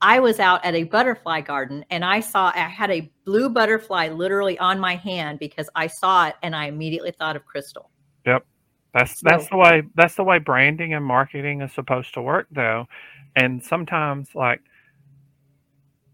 I 0.00 0.20
was 0.20 0.38
out 0.40 0.64
at 0.64 0.74
a 0.74 0.84
butterfly 0.84 1.40
garden 1.40 1.84
and 1.90 2.04
I 2.04 2.20
saw 2.20 2.52
I 2.54 2.60
had 2.60 2.90
a 2.90 3.10
blue 3.24 3.48
butterfly 3.48 4.08
literally 4.08 4.58
on 4.58 4.78
my 4.78 4.96
hand 4.96 5.38
because 5.38 5.68
I 5.74 5.86
saw 5.86 6.28
it 6.28 6.34
and 6.42 6.54
I 6.54 6.66
immediately 6.66 7.12
thought 7.12 7.36
of 7.36 7.44
Crystal. 7.46 7.90
Yep. 8.26 8.44
That's 8.92 9.20
that's 9.20 9.44
so, 9.44 9.48
the 9.52 9.56
way 9.56 9.82
that's 9.94 10.14
the 10.14 10.24
way 10.24 10.38
branding 10.38 10.94
and 10.94 11.04
marketing 11.04 11.60
is 11.62 11.72
supposed 11.72 12.14
to 12.14 12.22
work 12.22 12.46
though. 12.50 12.86
And 13.34 13.62
sometimes 13.62 14.34
like 14.34 14.60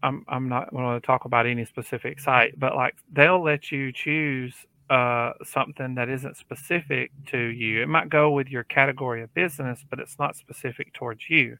I'm 0.01 0.25
I'm 0.27 0.49
not 0.49 0.71
going 0.71 0.99
to 0.99 1.05
talk 1.05 1.25
about 1.25 1.45
any 1.45 1.65
specific 1.65 2.19
site, 2.19 2.59
but 2.59 2.75
like 2.75 2.95
they'll 3.11 3.43
let 3.43 3.71
you 3.71 3.91
choose 3.91 4.53
uh, 4.89 5.31
something 5.43 5.95
that 5.95 6.09
isn't 6.09 6.37
specific 6.37 7.11
to 7.27 7.37
you. 7.37 7.81
It 7.81 7.87
might 7.87 8.09
go 8.09 8.31
with 8.31 8.49
your 8.49 8.63
category 8.65 9.23
of 9.23 9.33
business, 9.33 9.83
but 9.89 9.99
it's 9.99 10.19
not 10.19 10.35
specific 10.35 10.93
towards 10.93 11.29
you. 11.29 11.57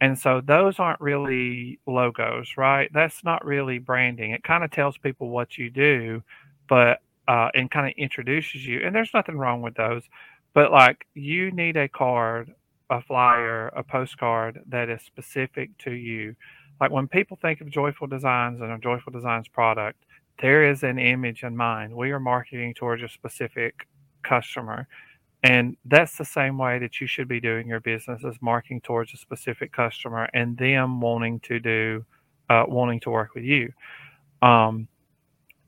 And 0.00 0.18
so 0.18 0.42
those 0.44 0.78
aren't 0.78 1.00
really 1.00 1.78
logos, 1.86 2.56
right? 2.56 2.90
That's 2.92 3.24
not 3.24 3.44
really 3.44 3.78
branding. 3.78 4.32
It 4.32 4.42
kind 4.44 4.62
of 4.62 4.70
tells 4.70 4.98
people 4.98 5.30
what 5.30 5.56
you 5.56 5.70
do, 5.70 6.22
but 6.68 7.00
uh, 7.28 7.48
and 7.54 7.70
kind 7.70 7.86
of 7.86 7.94
introduces 7.96 8.66
you. 8.66 8.80
And 8.84 8.94
there's 8.94 9.14
nothing 9.14 9.36
wrong 9.36 9.62
with 9.62 9.74
those, 9.74 10.02
but 10.54 10.70
like 10.70 11.06
you 11.14 11.50
need 11.50 11.76
a 11.76 11.88
card, 11.88 12.52
a 12.90 13.02
flyer, 13.02 13.68
a 13.68 13.82
postcard 13.82 14.60
that 14.68 14.88
is 14.88 15.02
specific 15.02 15.76
to 15.78 15.92
you. 15.92 16.36
Like 16.80 16.90
when 16.90 17.08
people 17.08 17.38
think 17.40 17.60
of 17.60 17.70
Joyful 17.70 18.06
Designs 18.06 18.60
and 18.60 18.70
a 18.70 18.78
Joyful 18.78 19.12
Designs 19.12 19.48
product, 19.48 20.04
there 20.40 20.70
is 20.70 20.82
an 20.82 20.98
image 20.98 21.42
in 21.42 21.56
mind. 21.56 21.94
We 21.94 22.12
are 22.12 22.20
marketing 22.20 22.74
towards 22.74 23.02
a 23.02 23.08
specific 23.08 23.86
customer. 24.22 24.86
And 25.42 25.76
that's 25.84 26.16
the 26.16 26.24
same 26.24 26.58
way 26.58 26.78
that 26.78 27.00
you 27.00 27.06
should 27.06 27.28
be 27.28 27.40
doing 27.40 27.68
your 27.68 27.80
business 27.80 28.24
is 28.24 28.36
marketing 28.40 28.80
towards 28.80 29.12
a 29.14 29.16
specific 29.16 29.72
customer 29.72 30.28
and 30.34 30.56
them 30.56 31.00
wanting 31.00 31.40
to 31.40 31.60
do, 31.60 32.04
uh, 32.50 32.64
wanting 32.66 33.00
to 33.00 33.10
work 33.10 33.34
with 33.34 33.44
you. 33.44 33.72
Um, 34.42 34.88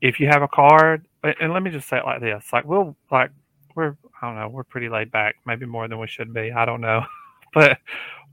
if 0.01 0.19
you 0.19 0.27
have 0.27 0.41
a 0.41 0.47
card, 0.47 1.05
and 1.23 1.53
let 1.53 1.63
me 1.63 1.71
just 1.71 1.87
say 1.87 1.97
it 1.97 2.05
like 2.05 2.21
this, 2.21 2.45
like 2.53 2.65
we'll 2.65 2.95
like 3.11 3.31
we're 3.75 3.97
I 4.21 4.27
don't 4.27 4.35
know, 4.35 4.49
we're 4.49 4.63
pretty 4.63 4.89
laid 4.89 5.11
back, 5.11 5.35
maybe 5.45 5.65
more 5.65 5.87
than 5.87 5.99
we 5.99 6.07
should 6.07 6.33
be. 6.33 6.51
I 6.51 6.65
don't 6.65 6.81
know, 6.81 7.03
but 7.53 7.77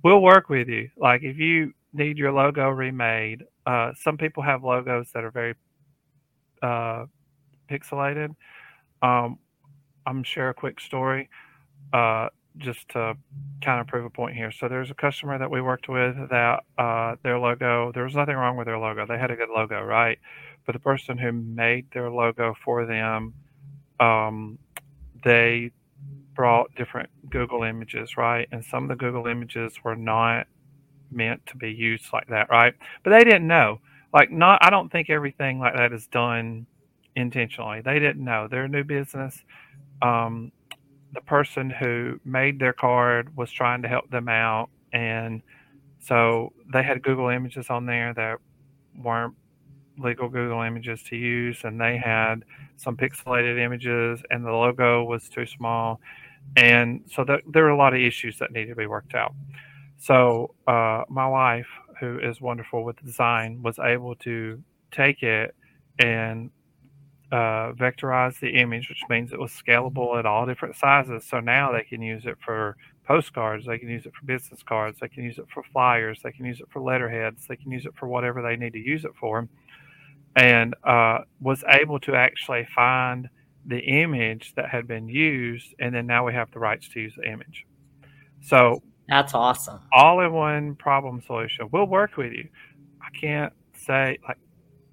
we'll 0.02 0.22
work 0.22 0.48
with 0.48 0.68
you. 0.68 0.90
Like 0.96 1.22
if 1.22 1.38
you 1.38 1.72
need 1.92 2.18
your 2.18 2.32
logo 2.32 2.68
remade, 2.68 3.44
uh, 3.66 3.92
some 3.96 4.16
people 4.16 4.42
have 4.42 4.62
logos 4.62 5.10
that 5.12 5.24
are 5.24 5.30
very 5.30 5.54
uh, 6.62 7.06
pixelated. 7.70 8.34
Um, 9.02 9.38
I'm 10.06 10.22
share 10.22 10.50
a 10.50 10.54
quick 10.54 10.80
story 10.80 11.28
uh, 11.92 12.28
just 12.58 12.88
to 12.90 13.16
kind 13.60 13.80
of 13.80 13.86
prove 13.86 14.04
a 14.04 14.10
point 14.10 14.36
here. 14.36 14.50
So 14.50 14.68
there's 14.68 14.90
a 14.90 14.94
customer 14.94 15.38
that 15.38 15.50
we 15.50 15.60
worked 15.60 15.88
with 15.88 16.16
that 16.30 16.60
uh, 16.78 17.16
their 17.22 17.38
logo, 17.38 17.92
there 17.92 18.04
was 18.04 18.14
nothing 18.14 18.36
wrong 18.36 18.56
with 18.56 18.66
their 18.66 18.78
logo. 18.78 19.06
They 19.06 19.18
had 19.18 19.30
a 19.30 19.36
good 19.36 19.50
logo, 19.54 19.82
right? 19.82 20.18
But 20.64 20.72
the 20.72 20.78
person 20.78 21.18
who 21.18 21.32
made 21.32 21.90
their 21.92 22.10
logo 22.10 22.54
for 22.64 22.86
them, 22.86 23.34
um, 24.00 24.58
they 25.24 25.70
brought 26.34 26.74
different 26.74 27.08
Google 27.30 27.62
images, 27.62 28.16
right? 28.16 28.48
And 28.52 28.64
some 28.64 28.84
of 28.84 28.88
the 28.88 28.96
Google 28.96 29.26
images 29.26 29.72
were 29.84 29.96
not 29.96 30.46
meant 31.10 31.44
to 31.46 31.56
be 31.56 31.72
used 31.72 32.12
like 32.12 32.28
that, 32.28 32.50
right? 32.50 32.74
But 33.02 33.10
they 33.10 33.24
didn't 33.24 33.46
know. 33.46 33.80
Like, 34.12 34.30
not, 34.30 34.58
I 34.62 34.70
don't 34.70 34.90
think 34.90 35.10
everything 35.10 35.58
like 35.58 35.74
that 35.76 35.92
is 35.92 36.06
done 36.06 36.66
intentionally. 37.16 37.80
They 37.80 37.98
didn't 37.98 38.22
know. 38.24 38.48
They're 38.48 38.64
a 38.64 38.68
new 38.68 38.84
business 38.84 39.42
um, 40.02 40.52
the 41.12 41.20
person 41.20 41.70
who 41.70 42.20
made 42.24 42.58
their 42.58 42.72
card 42.72 43.36
was 43.36 43.50
trying 43.50 43.82
to 43.82 43.88
help 43.88 44.10
them 44.10 44.28
out, 44.28 44.70
and 44.92 45.42
so 45.98 46.52
they 46.72 46.82
had 46.82 47.02
Google 47.02 47.28
Images 47.28 47.70
on 47.70 47.86
there 47.86 48.14
that 48.14 48.38
weren't 48.96 49.34
legal 49.98 50.28
Google 50.28 50.62
Images 50.62 51.02
to 51.04 51.16
use, 51.16 51.64
and 51.64 51.80
they 51.80 51.96
had 51.96 52.44
some 52.76 52.96
pixelated 52.96 53.58
images, 53.58 54.22
and 54.30 54.44
the 54.44 54.52
logo 54.52 55.04
was 55.04 55.28
too 55.28 55.46
small, 55.46 56.00
and 56.56 57.02
so 57.10 57.24
the, 57.24 57.40
there 57.50 57.64
were 57.64 57.70
a 57.70 57.76
lot 57.76 57.94
of 57.94 58.00
issues 58.00 58.38
that 58.38 58.52
needed 58.52 58.70
to 58.70 58.76
be 58.76 58.86
worked 58.86 59.14
out. 59.14 59.34
So 59.98 60.54
uh, 60.66 61.04
my 61.08 61.26
wife, 61.26 61.66
who 62.00 62.18
is 62.18 62.40
wonderful 62.40 62.84
with 62.84 63.02
design, 63.02 63.62
was 63.62 63.78
able 63.78 64.14
to 64.16 64.62
take 64.92 65.22
it 65.22 65.54
and 65.98 66.50
uh, 67.32 67.72
vectorize 67.72 68.38
the 68.40 68.50
image, 68.50 68.88
which 68.88 69.02
means 69.08 69.32
it 69.32 69.38
was 69.38 69.50
scalable 69.50 70.18
at 70.18 70.26
all 70.26 70.46
different 70.46 70.76
sizes. 70.76 71.24
So 71.24 71.40
now 71.40 71.72
they 71.72 71.82
can 71.82 72.00
use 72.00 72.24
it 72.26 72.36
for 72.44 72.76
postcards, 73.06 73.66
they 73.66 73.78
can 73.78 73.88
use 73.88 74.06
it 74.06 74.12
for 74.14 74.24
business 74.26 74.62
cards, 74.62 74.98
they 75.00 75.08
can 75.08 75.24
use 75.24 75.38
it 75.38 75.46
for 75.52 75.62
flyers, 75.72 76.20
they 76.22 76.32
can 76.32 76.44
use 76.44 76.60
it 76.60 76.68
for 76.70 76.80
letterheads, 76.80 77.46
they 77.46 77.56
can 77.56 77.70
use 77.70 77.86
it 77.86 77.94
for 77.96 78.06
whatever 78.08 78.42
they 78.42 78.56
need 78.56 78.72
to 78.72 78.78
use 78.78 79.04
it 79.04 79.12
for. 79.18 79.48
And 80.34 80.74
uh, 80.84 81.20
was 81.40 81.64
able 81.68 81.98
to 82.00 82.14
actually 82.14 82.66
find 82.74 83.28
the 83.64 83.80
image 83.80 84.54
that 84.54 84.68
had 84.68 84.86
been 84.86 85.08
used, 85.08 85.74
and 85.78 85.94
then 85.94 86.06
now 86.06 86.26
we 86.26 86.32
have 86.34 86.50
the 86.52 86.58
rights 86.58 86.88
to 86.90 87.00
use 87.00 87.14
the 87.16 87.28
image. 87.28 87.66
So 88.42 88.82
that's 89.08 89.34
awesome. 89.34 89.80
All 89.92 90.20
in 90.20 90.32
one 90.32 90.74
problem 90.76 91.22
solution. 91.26 91.68
We'll 91.72 91.86
work 91.86 92.16
with 92.16 92.32
you. 92.32 92.48
I 93.00 93.16
can't 93.18 93.52
say 93.74 94.18
like 94.26 94.38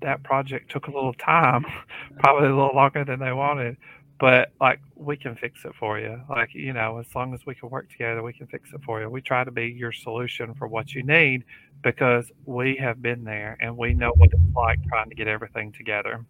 that 0.03 0.23
project 0.23 0.71
took 0.71 0.87
a 0.87 0.91
little 0.91 1.13
time, 1.13 1.65
probably 2.19 2.47
a 2.47 2.55
little 2.55 2.75
longer 2.75 3.03
than 3.03 3.19
they 3.19 3.33
wanted. 3.33 3.77
But 4.19 4.53
like 4.61 4.79
we 4.95 5.17
can 5.17 5.35
fix 5.35 5.65
it 5.65 5.73
for 5.77 5.99
you. 5.99 6.21
Like, 6.29 6.53
you 6.53 6.71
know, 6.71 6.99
as 6.99 7.07
long 7.13 7.33
as 7.33 7.45
we 7.45 7.55
can 7.55 7.69
work 7.69 7.89
together, 7.89 8.21
we 8.23 8.31
can 8.31 8.47
fix 8.47 8.71
it 8.73 8.81
for 8.85 9.01
you. 9.01 9.09
We 9.09 9.21
try 9.21 9.43
to 9.43 9.51
be 9.51 9.67
your 9.67 9.91
solution 9.91 10.53
for 10.53 10.67
what 10.67 10.93
you 10.93 11.03
need 11.03 11.43
because 11.81 12.31
we 12.45 12.77
have 12.77 13.01
been 13.01 13.23
there 13.23 13.57
and 13.59 13.75
we 13.75 13.93
know 13.93 14.13
what 14.15 14.29
it's 14.31 14.55
like 14.55 14.79
trying 14.87 15.09
to 15.09 15.15
get 15.15 15.27
everything 15.27 15.73
together. 15.73 16.25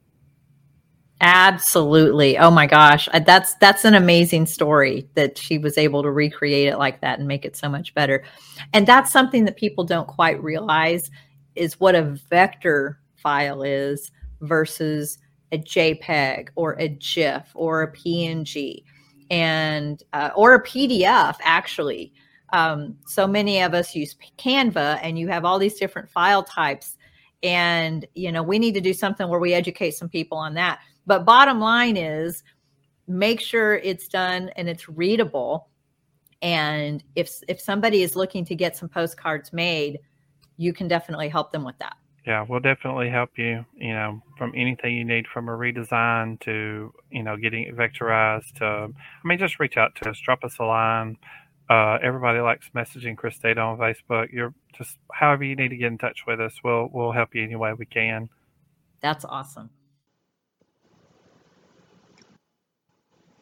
Absolutely. 1.21 2.37
Oh 2.37 2.51
my 2.51 2.67
gosh. 2.67 3.07
That's 3.25 3.53
that's 3.55 3.85
an 3.85 3.93
amazing 3.93 4.45
story 4.45 5.07
that 5.13 5.37
she 5.37 5.57
was 5.57 5.77
able 5.77 6.03
to 6.03 6.11
recreate 6.11 6.67
it 6.67 6.77
like 6.77 6.99
that 7.01 7.19
and 7.19 7.27
make 7.27 7.45
it 7.45 7.55
so 7.55 7.69
much 7.69 7.93
better. 7.93 8.23
And 8.73 8.85
that's 8.85 9.11
something 9.11 9.45
that 9.45 9.55
people 9.55 9.83
don't 9.83 10.07
quite 10.07 10.41
realize 10.43 11.09
is 11.55 11.79
what 11.79 11.95
a 11.95 12.01
vector 12.29 12.99
file 13.23 13.63
is 13.63 14.11
versus 14.41 15.17
a 15.53 15.57
JPEG 15.57 16.49
or 16.55 16.73
a 16.79 16.89
GIF 16.89 17.51
or 17.55 17.83
a 17.83 17.91
PNG. 17.91 18.83
and 19.31 20.03
uh, 20.13 20.31
or 20.35 20.55
a 20.55 20.63
PDF 20.63 21.37
actually. 21.41 22.13
Um, 22.51 22.95
so 23.07 23.25
many 23.25 23.61
of 23.61 23.73
us 23.73 23.95
use 23.95 24.15
Canva, 24.37 24.99
and 25.01 25.17
you 25.17 25.27
have 25.29 25.43
all 25.43 25.57
these 25.57 25.79
different 25.79 26.09
file 26.09 26.43
types, 26.43 26.97
and 27.41 28.05
you 28.13 28.31
know 28.31 28.43
we 28.43 28.59
need 28.59 28.75
to 28.75 28.81
do 28.81 28.93
something 28.93 29.27
where 29.27 29.39
we 29.39 29.53
educate 29.53 29.91
some 29.91 30.09
people 30.09 30.37
on 30.37 30.53
that. 30.55 30.79
But 31.07 31.25
bottom 31.25 31.59
line 31.59 31.97
is, 31.97 32.43
make 33.07 33.41
sure 33.41 33.75
it's 33.75 34.07
done 34.07 34.49
and 34.55 34.69
it's 34.69 34.87
readable. 34.87 35.69
And 36.41 37.03
if 37.15 37.31
if 37.47 37.59
somebody 37.59 38.03
is 38.03 38.15
looking 38.15 38.45
to 38.45 38.55
get 38.55 38.77
some 38.77 38.89
postcards 38.89 39.51
made, 39.53 39.99
you 40.57 40.73
can 40.73 40.87
definitely 40.87 41.29
help 41.29 41.51
them 41.51 41.63
with 41.63 41.77
that. 41.79 41.95
Yeah, 42.25 42.45
we'll 42.47 42.61
definitely 42.61 43.09
help 43.09 43.31
you, 43.37 43.65
you 43.75 43.93
know, 43.93 44.21
from 44.37 44.53
anything 44.55 44.95
you 44.95 45.03
need 45.03 45.27
from 45.27 45.49
a 45.49 45.51
redesign 45.51 46.39
to, 46.41 46.93
you 47.11 47.21
know, 47.21 47.35
getting 47.35 47.63
it 47.63 47.75
vectorized 47.75 48.53
to, 48.59 48.65
I 48.65 49.27
mean, 49.27 49.37
just 49.37 49.59
reach 49.59 49.75
out 49.75 49.95
to 49.95 50.09
us, 50.09 50.19
drop 50.19 50.45
us 50.45 50.57
a 50.59 50.63
line. 50.63 51.17
Uh, 51.69 51.97
everybody 52.01 52.39
likes 52.39 52.69
messaging 52.73 53.17
Chris 53.17 53.37
Dale 53.39 53.59
on 53.59 53.77
Facebook. 53.77 54.31
You're 54.31 54.53
just 54.77 54.97
however 55.11 55.43
you 55.43 55.55
need 55.55 55.69
to 55.69 55.77
get 55.77 55.87
in 55.87 55.97
touch 55.97 56.23
with 56.25 56.39
us, 56.39 56.55
we'll 56.63 56.89
we'll 56.91 57.11
help 57.11 57.35
you 57.35 57.43
any 57.43 57.55
way 57.55 57.73
we 57.73 57.85
can. 57.85 58.29
That's 59.01 59.25
awesome. 59.25 59.69